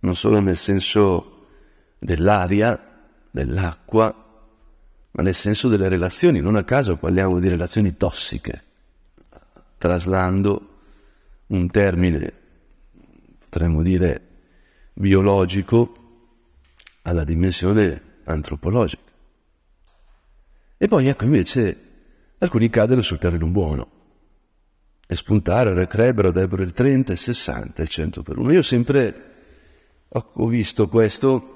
non 0.00 0.16
solo 0.16 0.40
nel 0.40 0.56
senso 0.56 1.48
dell'aria, 1.98 2.80
dell'acqua, 3.30 4.24
ma 5.10 5.22
nel 5.22 5.34
senso 5.34 5.68
delle 5.68 5.88
relazioni. 5.88 6.40
Non 6.40 6.56
a 6.56 6.64
caso 6.64 6.96
parliamo 6.96 7.38
di 7.40 7.48
relazioni 7.48 7.98
tossiche, 7.98 8.62
traslando 9.76 10.78
un 11.48 11.68
termine, 11.68 12.32
potremmo 13.38 13.82
dire, 13.82 14.26
biologico 14.94 15.94
alla 17.02 17.24
dimensione 17.24 18.02
antropologica. 18.24 19.02
E 20.78 20.88
poi 20.88 21.06
ecco 21.06 21.24
invece 21.24 21.80
alcuni 22.38 22.70
cadono 22.70 23.02
sul 23.02 23.18
terreno 23.18 23.46
buono 23.46 23.95
e 25.06 25.14
spuntare, 25.14 25.72
recrebbero, 25.72 26.32
debbero 26.32 26.62
il 26.62 26.72
30, 26.72 27.12
il 27.12 27.18
60, 27.18 27.82
il 27.82 27.88
100 27.88 28.22
per 28.22 28.38
uno. 28.38 28.52
Io 28.52 28.62
sempre 28.62 29.24
ho 30.08 30.46
visto 30.46 30.88
questo 30.88 31.52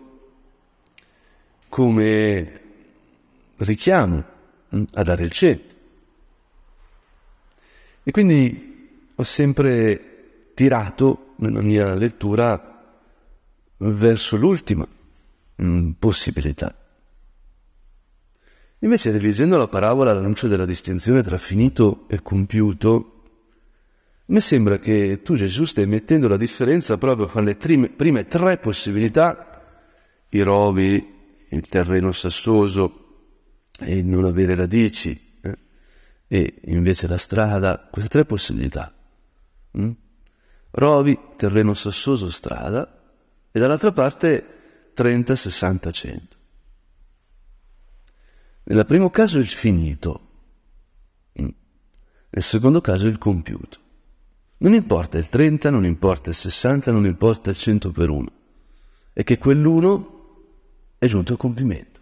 come 1.69 2.61
richiamo 3.57 4.25
mm, 4.75 4.83
a 4.95 5.03
dare 5.03 5.25
il 5.25 5.33
100. 5.33 5.75
E 8.03 8.11
quindi 8.13 9.13
ho 9.15 9.23
sempre 9.23 10.53
tirato 10.55 11.35
nella 11.37 11.61
mia 11.61 11.95
lettura 11.95 12.67
verso 13.79 14.37
l'ultima 14.37 14.87
mm, 15.63 15.91
possibilità. 15.99 16.75
Invece, 18.83 19.11
rileggendo 19.11 19.59
la 19.59 19.69
parabola 19.69 20.13
alla 20.13 20.21
luce 20.21 20.49
della 20.49 20.65
distinzione 20.65 21.23
tra 21.23 21.37
finito 21.37 22.07
e 22.09 22.23
compiuto, 22.23 23.20
mi 24.31 24.41
sembra 24.41 24.79
che 24.79 25.23
tu 25.23 25.35
Gesù 25.35 25.65
stai 25.65 25.87
mettendo 25.87 26.29
la 26.29 26.37
differenza 26.37 26.97
proprio 26.99 27.27
fra 27.27 27.41
le 27.41 27.57
prime, 27.57 27.89
prime 27.89 28.27
tre 28.27 28.59
possibilità, 28.59 29.61
i 30.29 30.41
rovi, 30.43 31.19
il 31.49 31.69
terreno 31.69 32.13
sassoso 32.13 32.99
e 33.79 33.99
il 33.99 34.05
non 34.05 34.25
avere 34.25 34.55
radici, 34.55 35.39
eh? 35.41 35.59
e 36.29 36.61
invece 36.67 37.09
la 37.09 37.19
strada, 37.19 37.89
queste 37.91 38.09
tre 38.09 38.25
possibilità. 38.25 38.95
Mm? 39.77 39.91
Rovi, 40.71 41.19
terreno 41.37 41.75
sassoso, 41.75 42.31
strada, 42.31 43.03
e 43.51 43.59
dall'altra 43.59 43.91
parte 43.91 44.93
30, 44.95 45.35
60, 45.35 45.91
100. 45.91 46.37
Nel 48.63 48.87
primo 48.87 49.11
caso 49.11 49.39
il 49.39 49.49
finito, 49.49 50.29
mm? 51.41 51.49
nel 52.31 52.43
secondo 52.45 52.81
caso 52.81 53.09
il 53.09 53.19
compiuto. 53.19 53.89
Non 54.63 54.75
importa 54.75 55.17
il 55.17 55.27
30, 55.27 55.71
non 55.71 55.87
importa 55.87 56.29
il 56.29 56.37
60, 56.37 56.93
non 56.93 57.07
importa 57.07 57.49
il 57.49 57.57
100 57.57 57.93
per 57.93 58.11
uno. 58.11 58.31
È 59.11 59.25
che 59.25 59.39
quell'uno 59.39 60.19
è 60.99 61.07
giunto 61.07 61.33
a 61.33 61.37
compimento. 61.39 62.01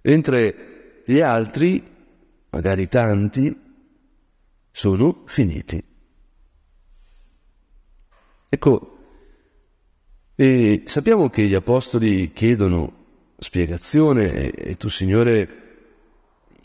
Mentre 0.00 1.02
gli 1.04 1.20
altri, 1.20 1.84
magari 2.48 2.88
tanti, 2.88 3.54
sono 4.70 5.24
finiti. 5.26 5.84
Ecco, 8.48 8.98
e 10.34 10.84
sappiamo 10.86 11.28
che 11.28 11.46
gli 11.46 11.54
apostoli 11.54 12.32
chiedono 12.32 12.94
spiegazione 13.36 14.32
e, 14.32 14.54
e 14.70 14.76
tu, 14.76 14.88
Signore, 14.88 15.48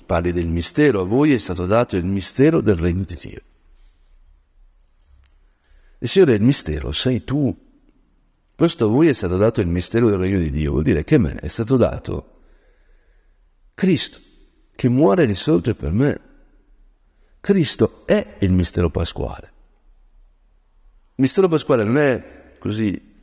parli 0.06 0.32
del 0.32 0.48
mistero. 0.48 1.02
A 1.02 1.04
voi 1.04 1.34
è 1.34 1.38
stato 1.38 1.66
dato 1.66 1.98
il 1.98 2.06
mistero 2.06 2.62
del 2.62 2.76
regno 2.76 3.04
di 3.04 3.18
Dio. 3.20 3.42
Il 6.04 6.10
Signore 6.10 6.34
del 6.34 6.42
mistero 6.42 6.92
sei 6.92 7.24
tu. 7.24 7.58
Questo 8.56 8.86
a 8.86 8.88
voi 8.90 9.08
è 9.08 9.14
stato 9.14 9.38
dato 9.38 9.62
il 9.62 9.68
mistero 9.68 10.10
del 10.10 10.20
regno 10.20 10.38
di 10.38 10.52
Dio, 10.52 10.72
vuol 10.72 10.84
dire 10.84 11.06
che 11.06 11.16
a 11.16 11.20
me 11.20 11.36
è 11.36 11.48
stato 11.48 11.78
dato 11.78 12.42
Cristo, 13.74 14.20
che 14.76 14.90
muore 14.90 15.24
e 15.24 15.28
risorge 15.28 15.76
per 15.76 15.94
me. 15.94 16.22
Cristo 17.40 18.04
è 18.06 18.36
il 18.40 18.52
mistero 18.52 18.90
pasquale. 18.90 19.52
Il 21.16 21.24
mistero 21.24 21.48
pasquale 21.48 21.86
non 21.86 21.98
è 21.98 22.56
così 22.60 23.22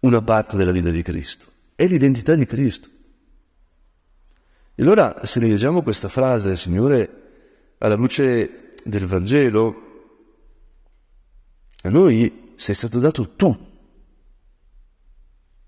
una 0.00 0.20
parte 0.20 0.58
della 0.58 0.72
vita 0.72 0.90
di 0.90 1.00
Cristo, 1.00 1.46
è 1.74 1.86
l'identità 1.86 2.34
di 2.34 2.44
Cristo. 2.44 2.90
E 4.74 4.82
allora 4.82 5.24
se 5.24 5.40
leggiamo 5.40 5.82
questa 5.82 6.10
frase, 6.10 6.56
Signore, 6.56 7.22
alla 7.78 7.94
luce 7.94 8.74
del 8.84 9.06
Vangelo, 9.06 9.85
a 11.86 11.90
noi 11.90 12.52
sei 12.56 12.74
stato 12.74 12.98
dato 12.98 13.30
tu. 13.36 13.74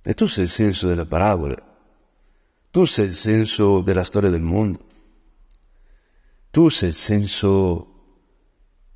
E 0.03 0.15
tu 0.15 0.27
sei 0.27 0.45
il 0.45 0.51
senso 0.51 0.89
delle 0.89 1.07
parabole. 1.07 1.63
Tu 2.71 2.85
sei 2.85 3.07
il 3.07 3.15
senso 3.15 3.81
della 3.81 4.05
storia 4.05 4.31
del 4.31 4.41
mondo. 4.41 4.87
Tu 6.51 6.69
sei 6.71 6.89
il 6.89 6.95
senso 6.95 7.95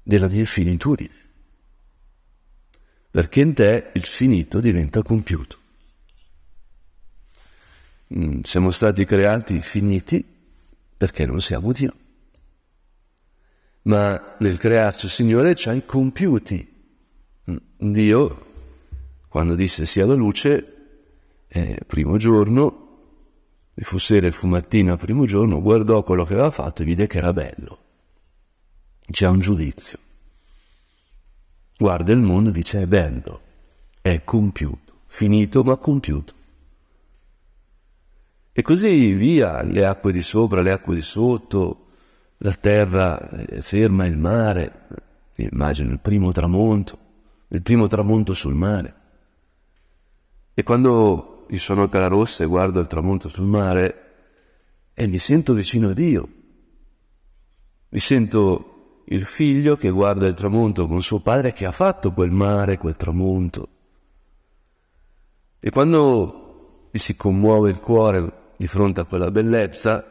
della 0.02 0.28
mia 0.28 0.44
finitudine. 0.46 1.20
Perché 3.10 3.40
in 3.40 3.54
te 3.54 3.90
il 3.94 4.04
finito 4.04 4.60
diventa 4.60 5.02
compiuto. 5.02 5.58
Mm, 8.14 8.40
siamo 8.40 8.70
stati 8.70 9.04
creati 9.04 9.60
finiti 9.60 10.24
perché 10.96 11.26
non 11.26 11.40
siamo 11.40 11.72
Dio. 11.72 11.94
Ma 13.82 14.36
nel 14.38 14.58
crearci, 14.58 15.08
Signore, 15.08 15.54
ci 15.54 15.68
hai 15.68 15.84
compiuti 15.84 16.71
Dio, 17.90 18.46
quando 19.26 19.56
disse 19.56 19.84
sia 19.84 20.06
la 20.06 20.14
luce, 20.14 20.76
eh, 21.48 21.80
primo 21.84 22.16
giorno, 22.16 22.78
e 23.74 23.82
fu 23.82 23.98
sera 23.98 24.28
e 24.28 24.30
fu 24.32 24.46
mattina, 24.46 24.96
primo 24.96 25.24
giorno, 25.24 25.60
guardò 25.60 26.04
quello 26.04 26.24
che 26.24 26.34
aveva 26.34 26.52
fatto 26.52 26.82
e 26.82 26.84
vide 26.84 27.08
che 27.08 27.18
era 27.18 27.32
bello. 27.32 27.78
C'è 29.10 29.26
un 29.26 29.40
giudizio. 29.40 29.98
guarda 31.76 32.12
il 32.12 32.20
mondo 32.20 32.50
e 32.50 32.52
dice 32.52 32.82
è 32.82 32.86
bello, 32.86 33.40
è 34.00 34.22
compiuto, 34.22 35.00
finito 35.06 35.64
ma 35.64 35.76
compiuto. 35.76 36.34
E 38.52 38.62
così 38.62 39.12
via, 39.14 39.62
le 39.62 39.84
acque 39.84 40.12
di 40.12 40.22
sopra, 40.22 40.60
le 40.60 40.70
acque 40.70 40.94
di 40.94 41.02
sotto, 41.02 41.86
la 42.38 42.52
terra 42.52 43.18
ferma, 43.60 44.04
il 44.06 44.16
mare, 44.16 44.86
immagino 45.36 45.90
il 45.90 45.98
primo 45.98 46.30
tramonto, 46.30 47.01
il 47.52 47.62
primo 47.62 47.86
tramonto 47.86 48.32
sul 48.32 48.54
mare. 48.54 48.94
E 50.54 50.62
quando 50.62 51.44
io 51.48 51.58
sono 51.58 51.82
a 51.82 51.88
Calarossa 51.88 52.44
e 52.44 52.46
guardo 52.46 52.80
il 52.80 52.86
tramonto 52.86 53.28
sul 53.28 53.46
mare, 53.46 53.98
e 54.94 55.06
mi 55.06 55.18
sento 55.18 55.52
vicino 55.52 55.90
a 55.90 55.92
Dio. 55.92 56.28
Mi 57.90 57.98
sento 57.98 59.02
il 59.06 59.24
figlio 59.24 59.76
che 59.76 59.90
guarda 59.90 60.26
il 60.26 60.34
tramonto 60.34 60.86
con 60.86 61.02
suo 61.02 61.20
padre 61.20 61.52
che 61.52 61.66
ha 61.66 61.72
fatto 61.72 62.12
quel 62.12 62.30
mare, 62.30 62.78
quel 62.78 62.96
tramonto. 62.96 63.68
E 65.60 65.70
quando 65.70 66.88
mi 66.90 66.98
si 66.98 67.16
commuove 67.16 67.70
il 67.70 67.80
cuore 67.80 68.52
di 68.56 68.66
fronte 68.66 69.00
a 69.00 69.04
quella 69.04 69.30
bellezza, 69.30 70.04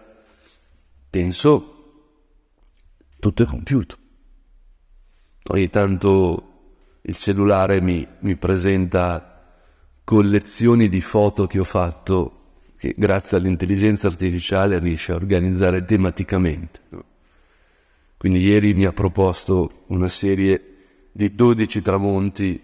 penso, 1.10 2.04
tutto 3.20 3.44
è 3.44 3.46
compiuto. 3.48 3.98
Ogni 5.48 5.70
tanto 5.70 6.51
il 7.02 7.16
cellulare 7.16 7.82
mi, 7.82 8.08
mi 8.20 8.36
presenta 8.36 9.44
collezioni 10.04 10.90
di 10.90 11.02
foto 11.02 11.48
che 11.48 11.60
ho 11.60 11.64
fatto 11.64 12.42
che 12.78 12.96
grazie 12.98 13.38
all'intelligenza 13.38 14.08
artificiale 14.08 14.80
riesce 14.80 15.12
a 15.12 15.16
organizzare 15.16 15.86
tematicamente. 15.86 16.80
Quindi 18.18 18.40
ieri 18.40 18.74
mi 18.74 18.86
ha 18.86 18.92
proposto 18.92 19.84
una 19.88 20.10
serie 20.10 21.10
di 21.12 21.34
12 21.36 21.82
tramonti 21.82 22.62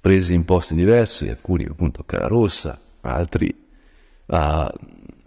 presi 0.00 0.34
in 0.34 0.44
posti 0.44 0.74
diversi, 0.74 1.28
alcuni 1.28 1.64
appunto 1.64 2.02
a 2.02 2.04
Calarossa, 2.04 2.80
altri 3.00 3.52
a 4.26 4.72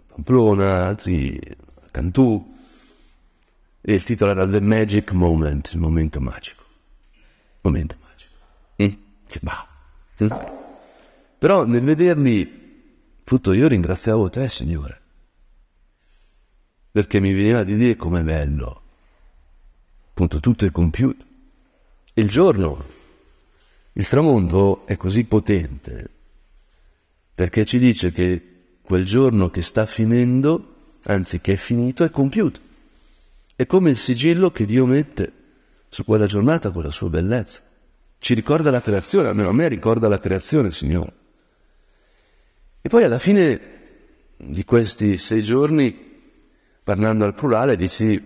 Pamplona, 0.06 0.86
altri 0.86 1.38
a 1.82 1.88
Cantù, 1.90 2.54
e 3.80 3.94
il 3.94 4.02
titolo 4.02 4.30
era 4.30 4.48
The 4.48 4.60
Magic 4.60 5.12
Moment, 5.12 5.72
il 5.72 5.78
momento 5.78 6.20
magico. 6.20 6.64
Momento 7.60 7.96
magico. 7.96 8.05
Che 9.26 9.40
bah. 9.42 9.66
Mm? 10.22 10.28
Però 11.38 11.64
nel 11.64 11.82
vederli, 11.82 13.14
appunto, 13.20 13.52
io 13.52 13.68
ringraziavo 13.68 14.30
te, 14.30 14.48
Signore, 14.48 15.00
perché 16.90 17.20
mi 17.20 17.32
veniva 17.32 17.62
di 17.62 17.76
dire 17.76 17.96
com'è 17.96 18.22
bello. 18.22 18.82
Appunto, 20.08 20.40
tutto 20.40 20.64
è 20.64 20.70
compiuto. 20.70 21.24
Il 22.14 22.28
giorno, 22.28 22.84
il 23.92 24.08
tramonto 24.08 24.86
è 24.86 24.96
così 24.96 25.24
potente, 25.24 26.10
perché 27.34 27.66
ci 27.66 27.78
dice 27.78 28.10
che 28.12 28.78
quel 28.80 29.04
giorno 29.04 29.50
che 29.50 29.60
sta 29.60 29.84
finendo, 29.84 30.94
anzi 31.02 31.40
che 31.40 31.54
è 31.54 31.56
finito, 31.56 32.04
è 32.04 32.10
compiuto. 32.10 32.60
È 33.54 33.66
come 33.66 33.90
il 33.90 33.98
sigillo 33.98 34.50
che 34.50 34.64
Dio 34.64 34.86
mette 34.86 35.32
su 35.88 36.04
quella 36.04 36.26
giornata 36.26 36.70
con 36.70 36.82
la 36.82 36.90
sua 36.90 37.10
bellezza. 37.10 37.62
Ci 38.26 38.34
ricorda 38.34 38.72
la 38.72 38.80
creazione, 38.80 39.28
almeno 39.28 39.50
a 39.50 39.52
me 39.52 39.68
ricorda 39.68 40.08
la 40.08 40.18
creazione, 40.18 40.72
Signore. 40.72 41.12
E 42.80 42.88
poi 42.88 43.04
alla 43.04 43.20
fine 43.20 43.60
di 44.36 44.64
questi 44.64 45.16
sei 45.16 45.44
giorni, 45.44 45.96
parlando 46.82 47.24
al 47.24 47.34
plurale, 47.34 47.76
dici, 47.76 48.20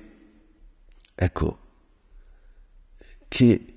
ecco, 1.15 1.59
che 3.29 3.75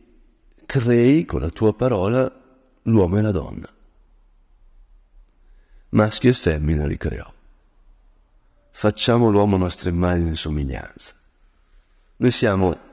crei 0.66 1.26
con 1.26 1.42
la 1.42 1.50
tua 1.50 1.74
parola 1.74 2.34
l'uomo 2.84 3.18
e 3.18 3.22
la 3.22 3.32
donna 3.32 3.70
maschio 5.90 6.30
e 6.30 6.34
femmina 6.34 6.86
li 6.86 6.96
creò. 6.96 7.30
Facciamo 8.72 9.30
l'uomo 9.30 9.58
a 9.58 9.60
nostra 9.60 9.90
immagine 9.90 10.32
e 10.32 10.36
somiglianza. 10.36 11.16
Noi 12.16 12.32
siamo 12.32 12.93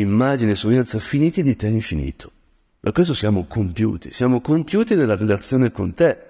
immagine 0.00 0.52
e 0.52 0.56
somiglianza 0.56 0.98
finiti 0.98 1.42
di 1.42 1.56
te 1.56 1.68
infinito. 1.68 2.32
Per 2.80 2.92
questo 2.92 3.14
siamo 3.14 3.46
compiuti, 3.46 4.10
siamo 4.10 4.40
compiuti 4.40 4.94
nella 4.94 5.16
relazione 5.16 5.70
con 5.70 5.94
te. 5.94 6.24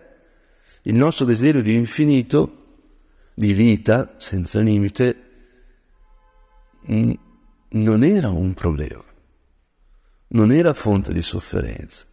Il 0.83 0.95
nostro 0.95 1.25
desiderio 1.25 1.63
di 1.63 1.75
infinito, 1.75 2.65
di 3.35 3.53
vita 3.53 4.15
senza 4.17 4.61
limite, 4.61 5.23
mm, 6.91 7.13
non 7.69 8.05
era 8.05 8.31
un 8.31 8.55
problema, 8.55 9.05
non 10.29 10.53
era 10.53 10.73
fonte 10.73 11.13
di 11.13 11.23
sofferenza. 11.23 12.05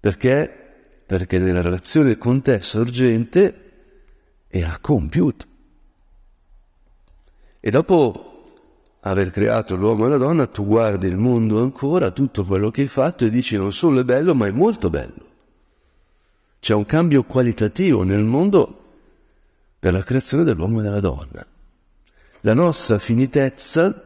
Perché 0.00 0.64
perché 1.06 1.38
nella 1.38 1.62
relazione 1.62 2.18
con 2.18 2.42
te 2.42 2.60
sorgente 2.60 3.62
era 4.48 4.76
compiuto. 4.80 5.46
E 7.60 7.70
dopo 7.70 8.25
aver 9.08 9.30
creato 9.30 9.76
l'uomo 9.76 10.06
e 10.06 10.08
la 10.08 10.16
donna, 10.16 10.46
tu 10.46 10.66
guardi 10.66 11.06
il 11.06 11.16
mondo 11.16 11.62
ancora, 11.62 12.10
tutto 12.10 12.44
quello 12.44 12.70
che 12.70 12.82
hai 12.82 12.88
fatto 12.88 13.24
e 13.24 13.30
dici 13.30 13.56
non 13.56 13.72
solo 13.72 14.00
è 14.00 14.04
bello, 14.04 14.34
ma 14.34 14.46
è 14.46 14.50
molto 14.50 14.90
bello. 14.90 15.24
C'è 16.58 16.74
un 16.74 16.84
cambio 16.84 17.22
qualitativo 17.22 18.02
nel 18.02 18.24
mondo 18.24 18.82
per 19.78 19.92
la 19.92 20.02
creazione 20.02 20.42
dell'uomo 20.42 20.80
e 20.80 20.82
della 20.82 20.98
donna. 20.98 21.46
La 22.40 22.54
nostra 22.54 22.98
finitezza, 22.98 24.02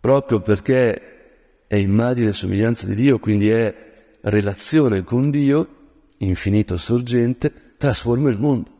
proprio 0.00 0.40
perché 0.40 1.66
è 1.66 1.76
immagine 1.76 2.28
e 2.28 2.32
somiglianza 2.32 2.86
di 2.86 2.94
Dio, 2.94 3.18
quindi 3.18 3.50
è 3.50 3.74
relazione 4.22 5.04
con 5.04 5.30
Dio, 5.30 5.68
infinito 6.18 6.78
sorgente, 6.78 7.74
trasforma 7.76 8.30
il 8.30 8.38
mondo. 8.38 8.70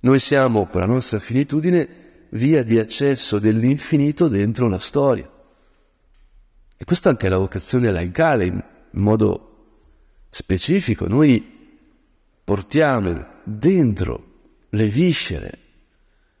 Noi 0.00 0.18
siamo, 0.18 0.66
con 0.66 0.80
la 0.80 0.86
nostra 0.86 1.18
finitudine, 1.18 2.04
via 2.36 2.62
di 2.62 2.78
accesso 2.78 3.38
dell'infinito 3.38 4.28
dentro 4.28 4.68
la 4.68 4.78
storia. 4.78 5.28
E 6.76 6.84
questa 6.84 7.08
anche 7.08 7.26
è 7.26 7.30
la 7.30 7.38
vocazione 7.38 7.90
laicale, 7.90 8.44
in 8.44 8.62
modo 8.92 9.46
specifico. 10.30 11.08
Noi 11.08 11.54
portiamo 12.44 13.26
dentro 13.42 14.34
le 14.70 14.86
viscere 14.86 15.58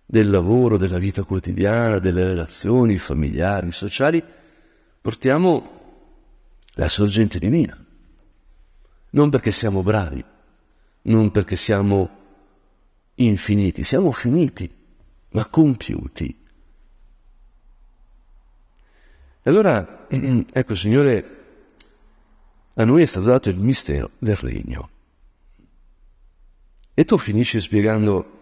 del 0.04 0.30
lavoro, 0.30 0.76
della 0.76 0.98
vita 0.98 1.24
quotidiana, 1.24 1.98
delle 1.98 2.24
relazioni 2.24 2.96
familiari, 2.98 3.72
sociali, 3.72 4.22
portiamo 5.00 5.74
la 6.74 6.88
sorgente 6.88 7.38
divina. 7.38 7.76
Non 9.10 9.30
perché 9.30 9.50
siamo 9.50 9.82
bravi, 9.82 10.24
non 11.02 11.30
perché 11.30 11.56
siamo 11.56 12.08
infiniti, 13.14 13.82
siamo 13.82 14.12
finiti, 14.12 14.70
ma 15.36 15.46
compiuti. 15.48 16.34
E 19.42 19.50
allora, 19.50 20.06
ecco 20.08 20.74
Signore, 20.74 21.34
a 22.72 22.84
noi 22.84 23.02
è 23.02 23.06
stato 23.06 23.26
dato 23.26 23.50
il 23.50 23.58
mistero 23.58 24.12
del 24.18 24.36
regno. 24.36 24.90
E 26.94 27.04
tu 27.04 27.18
finisci 27.18 27.60
spiegando, 27.60 28.40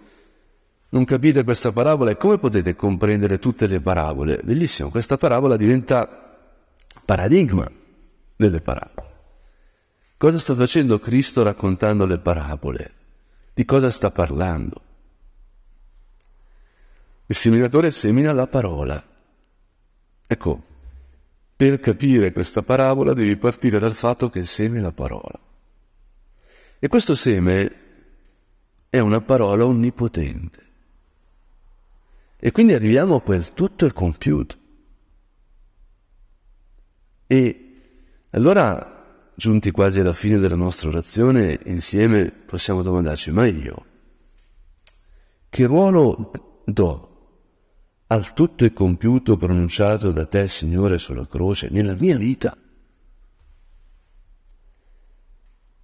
non 0.90 1.04
capite 1.04 1.42
questa 1.42 1.72
parabola 1.72 2.12
e 2.12 2.16
come 2.16 2.38
potete 2.38 2.76
comprendere 2.76 3.40
tutte 3.40 3.66
le 3.66 3.80
parabole? 3.80 4.40
Bellissimo, 4.44 4.90
questa 4.90 5.16
parabola 5.16 5.56
diventa 5.56 6.08
paradigma 7.04 7.68
delle 8.36 8.60
parabole. 8.60 9.12
Cosa 10.16 10.38
sta 10.38 10.54
facendo 10.54 11.00
Cristo 11.00 11.42
raccontando 11.42 12.06
le 12.06 12.18
parabole? 12.18 12.92
Di 13.52 13.64
cosa 13.64 13.90
sta 13.90 14.12
parlando? 14.12 14.93
Il 17.26 17.34
seminatore 17.34 17.90
semina 17.90 18.32
la 18.32 18.46
parola. 18.46 19.02
Ecco, 20.26 20.62
per 21.56 21.78
capire 21.80 22.32
questa 22.32 22.62
parabola 22.62 23.14
devi 23.14 23.36
partire 23.36 23.78
dal 23.78 23.94
fatto 23.94 24.28
che 24.28 24.40
il 24.40 24.46
seme 24.46 24.78
è 24.78 24.80
la 24.82 24.92
parola. 24.92 25.38
E 26.78 26.88
questo 26.88 27.14
seme 27.14 27.82
è 28.90 28.98
una 28.98 29.20
parola 29.20 29.64
onnipotente. 29.64 30.62
E 32.36 32.50
quindi 32.52 32.74
arriviamo 32.74 33.16
a 33.16 33.22
quel 33.22 33.54
tutto 33.54 33.86
il 33.86 33.92
compiuto. 33.92 34.56
E 37.26 37.80
allora, 38.30 39.30
giunti 39.34 39.70
quasi 39.70 40.00
alla 40.00 40.12
fine 40.12 40.38
della 40.38 40.56
nostra 40.56 40.88
orazione, 40.88 41.58
insieme 41.64 42.30
possiamo 42.30 42.82
domandarci, 42.82 43.30
ma 43.30 43.46
io 43.46 43.86
che 45.54 45.66
ruolo 45.66 46.32
do 46.64 47.13
al 48.14 48.32
tutto 48.32 48.64
e 48.64 48.72
compiuto 48.72 49.36
pronunciato 49.36 50.12
da 50.12 50.24
te, 50.24 50.46
Signore, 50.46 50.98
sulla 50.98 51.26
croce, 51.26 51.68
nella 51.68 51.94
mia 51.94 52.16
vita? 52.16 52.56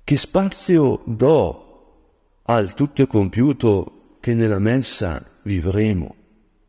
Che 0.04 0.16
spazio 0.16 1.02
do 1.06 2.40
al 2.42 2.72
tutto 2.74 3.02
e 3.02 3.08
compiuto 3.08 4.18
che 4.20 4.34
nella 4.34 4.60
messa 4.60 5.20
vivremo, 5.42 6.14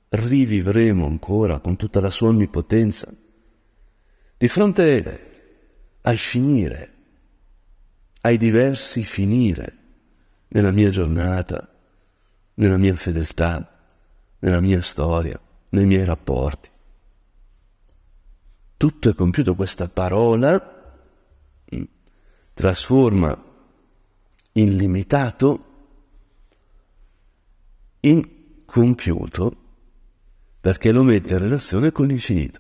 rivivremo 0.10 1.06
ancora 1.06 1.60
con 1.60 1.76
tutta 1.76 2.00
la 2.00 2.10
sua 2.10 2.30
onnipotenza? 2.30 3.14
di 4.38 4.48
fronte 4.48 6.00
al 6.02 6.18
finire, 6.18 6.94
ai 8.22 8.38
diversi 8.38 9.04
finire 9.04 9.78
nella 10.48 10.72
mia 10.72 10.90
giornata, 10.90 11.72
nella 12.56 12.78
mia 12.78 12.96
fedeltà, 12.96 13.86
nella 14.40 14.60
mia 14.60 14.82
storia, 14.82 15.40
nei 15.72 15.86
miei 15.86 16.06
rapporti. 16.06 16.70
Tutto 18.78 19.10
è 19.10 19.14
compiuto, 19.14 19.56
questa 19.56 19.88
parola 19.88 20.96
mm, 21.76 21.84
trasforma 22.54 23.50
illimitato 24.54 25.66
in 28.02 28.28
compiuto 28.66 29.56
perché 30.60 30.92
lo 30.92 31.04
mette 31.04 31.34
in 31.34 31.40
relazione 31.40 31.92
con 31.92 32.08
l'infinito. 32.08 32.60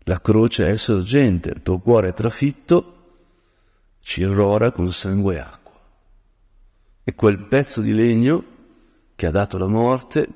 La 0.00 0.20
croce 0.20 0.70
è 0.70 0.76
sorgente, 0.76 1.50
il 1.50 1.62
tuo 1.62 1.78
cuore 1.78 2.08
è 2.08 2.12
trafitto, 2.12 2.94
ci 4.00 4.20
irrora 4.20 4.72
con 4.72 4.90
sangue 4.90 5.34
e 5.34 5.38
acqua. 5.38 5.80
E 7.04 7.14
quel 7.14 7.38
pezzo 7.38 7.80
di 7.80 7.92
legno 7.92 8.44
che 9.14 9.26
ha 9.26 9.30
dato 9.30 9.58
la 9.58 9.66
morte 9.66 10.28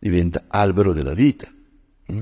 diventa 0.00 0.44
albero 0.48 0.92
della 0.92 1.12
vita. 1.12 1.46
Mm? 2.12 2.20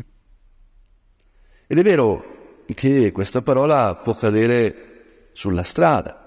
Ed 1.67 1.79
è 1.79 1.83
vero 1.83 2.65
che 2.67 3.13
questa 3.13 3.41
parola 3.41 3.95
può 3.95 4.15
cadere 4.15 5.31
sulla 5.33 5.63
strada 5.63 6.27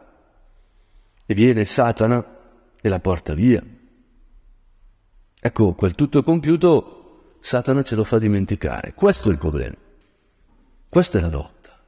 e 1.26 1.34
viene 1.34 1.66
Satana 1.66 2.40
e 2.82 2.90
la 2.90 3.00
porta 3.00 3.34
via. 3.34 3.62
Ecco, 5.44 5.74
quel 5.74 5.94
tutto 5.94 6.24
compiuto 6.24 7.38
Satana 7.42 7.84
ce 7.84 7.96
lo 7.96 8.04
fa 8.04 8.18
dimenticare. 8.18 8.94
Questo 8.94 9.30
è 9.30 9.32
il 9.34 9.38
problema. 9.38 9.76
Questa 10.88 11.18
è 11.18 11.22
la 11.22 11.30
lotta. 11.30 11.80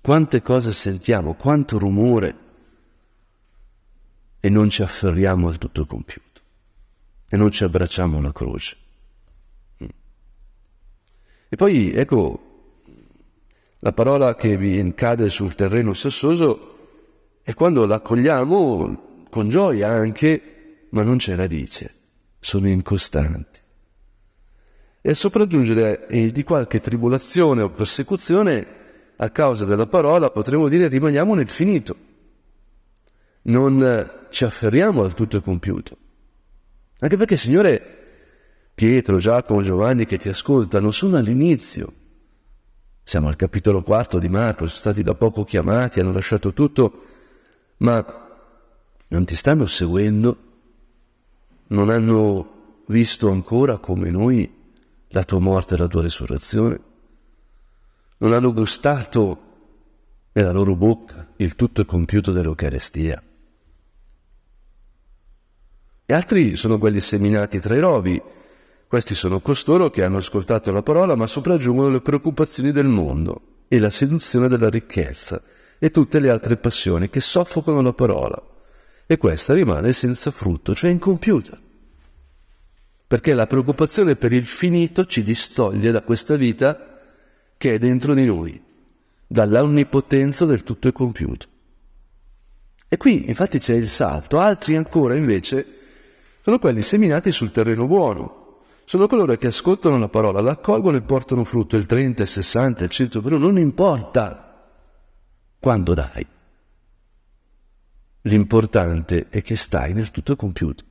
Quante 0.00 0.42
cose 0.42 0.72
sentiamo, 0.72 1.34
quanto 1.34 1.78
rumore 1.78 2.42
e 4.38 4.50
non 4.50 4.68
ci 4.68 4.82
afferriamo 4.82 5.48
al 5.48 5.56
tutto 5.58 5.86
compiuto 5.86 6.33
e 7.34 7.36
non 7.36 7.50
ci 7.50 7.64
abbracciamo 7.64 8.18
alla 8.18 8.32
croce. 8.32 8.76
Mm. 9.82 9.88
E 11.48 11.56
poi, 11.56 11.92
ecco, 11.92 12.40
la 13.80 13.92
parola 13.92 14.36
che 14.36 14.56
vi 14.56 14.94
cade 14.94 15.28
sul 15.30 15.56
terreno 15.56 15.94
sassoso 15.94 17.40
è 17.42 17.52
quando 17.54 17.86
l'accogliamo 17.86 19.24
con 19.28 19.48
gioia 19.48 19.88
anche, 19.88 20.86
ma 20.90 21.02
non 21.02 21.16
c'è 21.16 21.34
radice, 21.34 21.94
sono 22.38 22.68
incostanti 22.68 23.62
e 25.00 25.08
al 25.10 25.16
sopraggiungere 25.16 26.06
di 26.32 26.44
qualche 26.44 26.80
tribolazione 26.80 27.62
o 27.62 27.68
persecuzione 27.68 28.66
a 29.16 29.28
causa 29.28 29.64
della 29.64 29.86
parola 29.86 30.30
potremmo 30.30 30.68
dire 30.68 30.86
rimaniamo 30.86 31.34
nel 31.34 31.50
finito. 31.50 31.96
Non 33.42 34.26
ci 34.30 34.44
afferriamo 34.44 35.02
al 35.02 35.12
tutto 35.12 35.42
compiuto. 35.42 35.98
Anche 37.04 37.18
perché, 37.18 37.36
Signore, 37.36 37.82
Pietro, 38.74 39.18
Giacomo, 39.18 39.60
Giovanni 39.60 40.06
che 40.06 40.16
ti 40.16 40.30
ascoltano 40.30 40.90
sono 40.90 41.18
all'inizio. 41.18 41.92
Siamo 43.02 43.28
al 43.28 43.36
capitolo 43.36 43.82
quarto 43.82 44.18
di 44.18 44.30
Marco, 44.30 44.66
sono 44.66 44.78
stati 44.78 45.02
da 45.02 45.14
poco 45.14 45.44
chiamati, 45.44 46.00
hanno 46.00 46.12
lasciato 46.12 46.54
tutto, 46.54 47.04
ma 47.78 48.02
non 49.08 49.24
ti 49.26 49.36
stanno 49.36 49.66
seguendo, 49.66 50.36
non 51.66 51.90
hanno 51.90 52.82
visto 52.86 53.28
ancora 53.28 53.76
come 53.76 54.08
noi 54.08 54.50
la 55.08 55.24
tua 55.24 55.40
morte 55.40 55.74
e 55.74 55.76
la 55.76 55.88
tua 55.88 56.00
risurrezione. 56.00 56.80
Non 58.16 58.32
hanno 58.32 58.54
gustato 58.54 59.42
nella 60.32 60.52
loro 60.52 60.74
bocca 60.74 61.32
il 61.36 61.54
tutto 61.54 61.84
compiuto 61.84 62.32
dell'Eucarestia. 62.32 63.22
E 66.06 66.12
altri 66.12 66.56
sono 66.56 66.78
quelli 66.78 67.00
seminati 67.00 67.60
tra 67.60 67.74
i 67.74 67.80
rovi. 67.80 68.20
Questi 68.86 69.14
sono 69.14 69.40
costoro 69.40 69.90
che 69.90 70.04
hanno 70.04 70.18
ascoltato 70.18 70.70
la 70.70 70.82
parola 70.82 71.14
ma 71.14 71.26
sopraggiungono 71.26 71.88
le 71.88 72.00
preoccupazioni 72.00 72.70
del 72.70 72.86
mondo 72.86 73.40
e 73.68 73.78
la 73.78 73.90
seduzione 73.90 74.48
della 74.48 74.68
ricchezza 74.68 75.42
e 75.78 75.90
tutte 75.90 76.20
le 76.20 76.30
altre 76.30 76.56
passioni 76.56 77.08
che 77.08 77.20
soffocano 77.20 77.80
la 77.80 77.92
parola. 77.92 78.40
E 79.06 79.16
questa 79.16 79.54
rimane 79.54 79.92
senza 79.92 80.30
frutto, 80.30 80.74
cioè 80.74 80.90
incompiuta 80.90 81.58
perché 83.06 83.34
la 83.34 83.46
preoccupazione 83.46 84.16
per 84.16 84.32
il 84.32 84.44
finito 84.44 85.04
ci 85.04 85.22
distoglie 85.22 85.92
da 85.92 86.02
questa 86.02 86.34
vita 86.34 87.00
che 87.56 87.74
è 87.74 87.78
dentro 87.78 88.12
di 88.12 88.24
noi, 88.24 88.60
dall'onnipotenza 89.24 90.44
del 90.44 90.64
tutto 90.64 90.88
è 90.88 90.92
compiuto. 90.92 91.46
E 92.88 92.96
qui 92.96 93.28
infatti 93.28 93.58
c'è 93.58 93.74
il 93.74 93.88
salto, 93.88 94.40
altri 94.40 94.74
ancora 94.74 95.14
invece 95.14 95.64
sono 96.44 96.58
quelli 96.58 96.82
seminati 96.82 97.32
sul 97.32 97.50
terreno 97.50 97.86
buono, 97.86 98.58
sono 98.84 99.06
coloro 99.06 99.34
che 99.36 99.46
ascoltano 99.46 99.96
la 99.96 100.10
parola, 100.10 100.42
la 100.42 100.50
accolgono 100.50 100.98
e 100.98 101.00
portano 101.00 101.42
frutto 101.42 101.74
il 101.74 101.86
30, 101.86 102.20
il 102.20 102.28
60, 102.28 102.84
il 102.84 102.90
100 102.90 103.22
per 103.22 103.32
uno, 103.32 103.46
non 103.46 103.56
importa 103.56 104.62
quando 105.58 105.94
dai. 105.94 106.26
L'importante 108.20 109.30
è 109.30 109.40
che 109.40 109.56
stai 109.56 109.94
nel 109.94 110.10
tutto 110.10 110.36
compiuto 110.36 110.84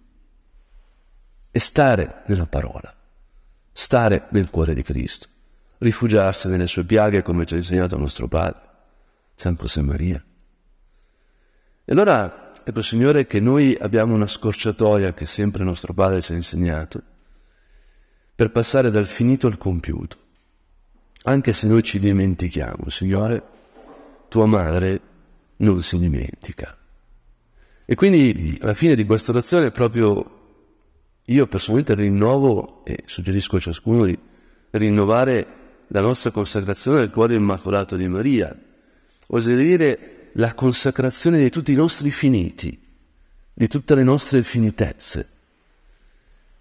e 1.52 1.60
stare 1.60 2.24
nella 2.26 2.48
parola, 2.48 2.92
stare 3.72 4.30
nel 4.32 4.50
cuore 4.50 4.74
di 4.74 4.82
Cristo, 4.82 5.28
rifugiarsi 5.78 6.48
nelle 6.48 6.66
sue 6.66 6.84
piaghe 6.84 7.22
come 7.22 7.46
ci 7.46 7.54
ha 7.54 7.58
insegnato 7.58 7.96
nostro 7.96 8.28
Padre, 8.28 8.62
San 9.36 9.54
José 9.54 9.82
Maria. 9.84 10.24
E 11.86 11.92
allora, 11.92 12.43
ecco 12.64 12.82
Signore, 12.82 13.26
che 13.26 13.40
noi 13.40 13.78
abbiamo 13.80 14.14
una 14.14 14.28
scorciatoia 14.28 15.14
che 15.14 15.26
sempre 15.26 15.64
nostro 15.64 15.94
Padre 15.94 16.22
ci 16.22 16.32
ha 16.32 16.36
insegnato, 16.36 17.02
per 18.36 18.52
passare 18.52 18.92
dal 18.92 19.06
finito 19.06 19.48
al 19.48 19.58
compiuto. 19.58 20.18
Anche 21.24 21.54
se 21.54 21.68
noi 21.68 21.84
ci 21.84 22.00
dimentichiamo, 22.00 22.90
Signore, 22.90 23.44
tua 24.28 24.46
madre 24.46 25.02
non 25.58 25.82
si 25.82 25.98
dimentica. 25.98 26.78
E 27.86 27.96
quindi 27.96 28.58
alla 28.62 28.74
fine 28.74 28.96
di 28.96 29.06
questa 29.06 29.32
orazione 29.32 29.72
proprio 29.72 30.42
io 31.26 31.48
personalmente 31.48 31.96
rinnovo 31.96 32.84
e 32.86 33.04
suggerisco 33.06 33.58
a 33.58 33.60
ciascuno 33.60 34.06
di 34.06 34.18
rinnovare 34.72 35.62
la 35.88 36.02
nostra 36.02 36.32
consacrazione 36.32 37.02
al 37.02 37.12
cuore 37.12 37.36
immacolato 37.36 37.96
di 37.96 38.08
Maria, 38.08 38.58
oserei 39.28 39.66
dire 39.66 40.13
la 40.34 40.54
consacrazione 40.54 41.38
di 41.38 41.50
tutti 41.50 41.72
i 41.72 41.76
nostri 41.76 42.12
finiti, 42.12 42.80
di 43.54 43.68
tutte 43.68 43.96
le 43.96 44.04
nostre 44.04 44.44
finitezze. 44.44 45.30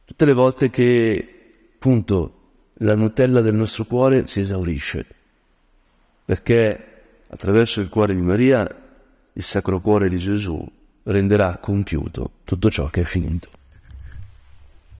Tutte 0.04 0.24
le 0.24 0.32
volte 0.32 0.68
che, 0.68 1.70
appunto, 1.74 2.40
la 2.74 2.94
Nutella 2.94 3.40
del 3.40 3.54
nostro 3.54 3.84
cuore 3.84 4.26
si 4.26 4.40
esaurisce, 4.40 5.06
perché 6.24 6.86
attraverso 7.28 7.80
il 7.80 7.88
cuore 7.88 8.14
di 8.14 8.20
Maria 8.20 8.68
il 9.34 9.42
Sacro 9.42 9.80
Cuore 9.80 10.10
di 10.10 10.18
Gesù 10.18 10.62
renderà 11.04 11.56
compiuto 11.56 12.32
tutto 12.44 12.70
ciò 12.70 12.88
che 12.88 13.00
è 13.00 13.04
finito. 13.04 13.61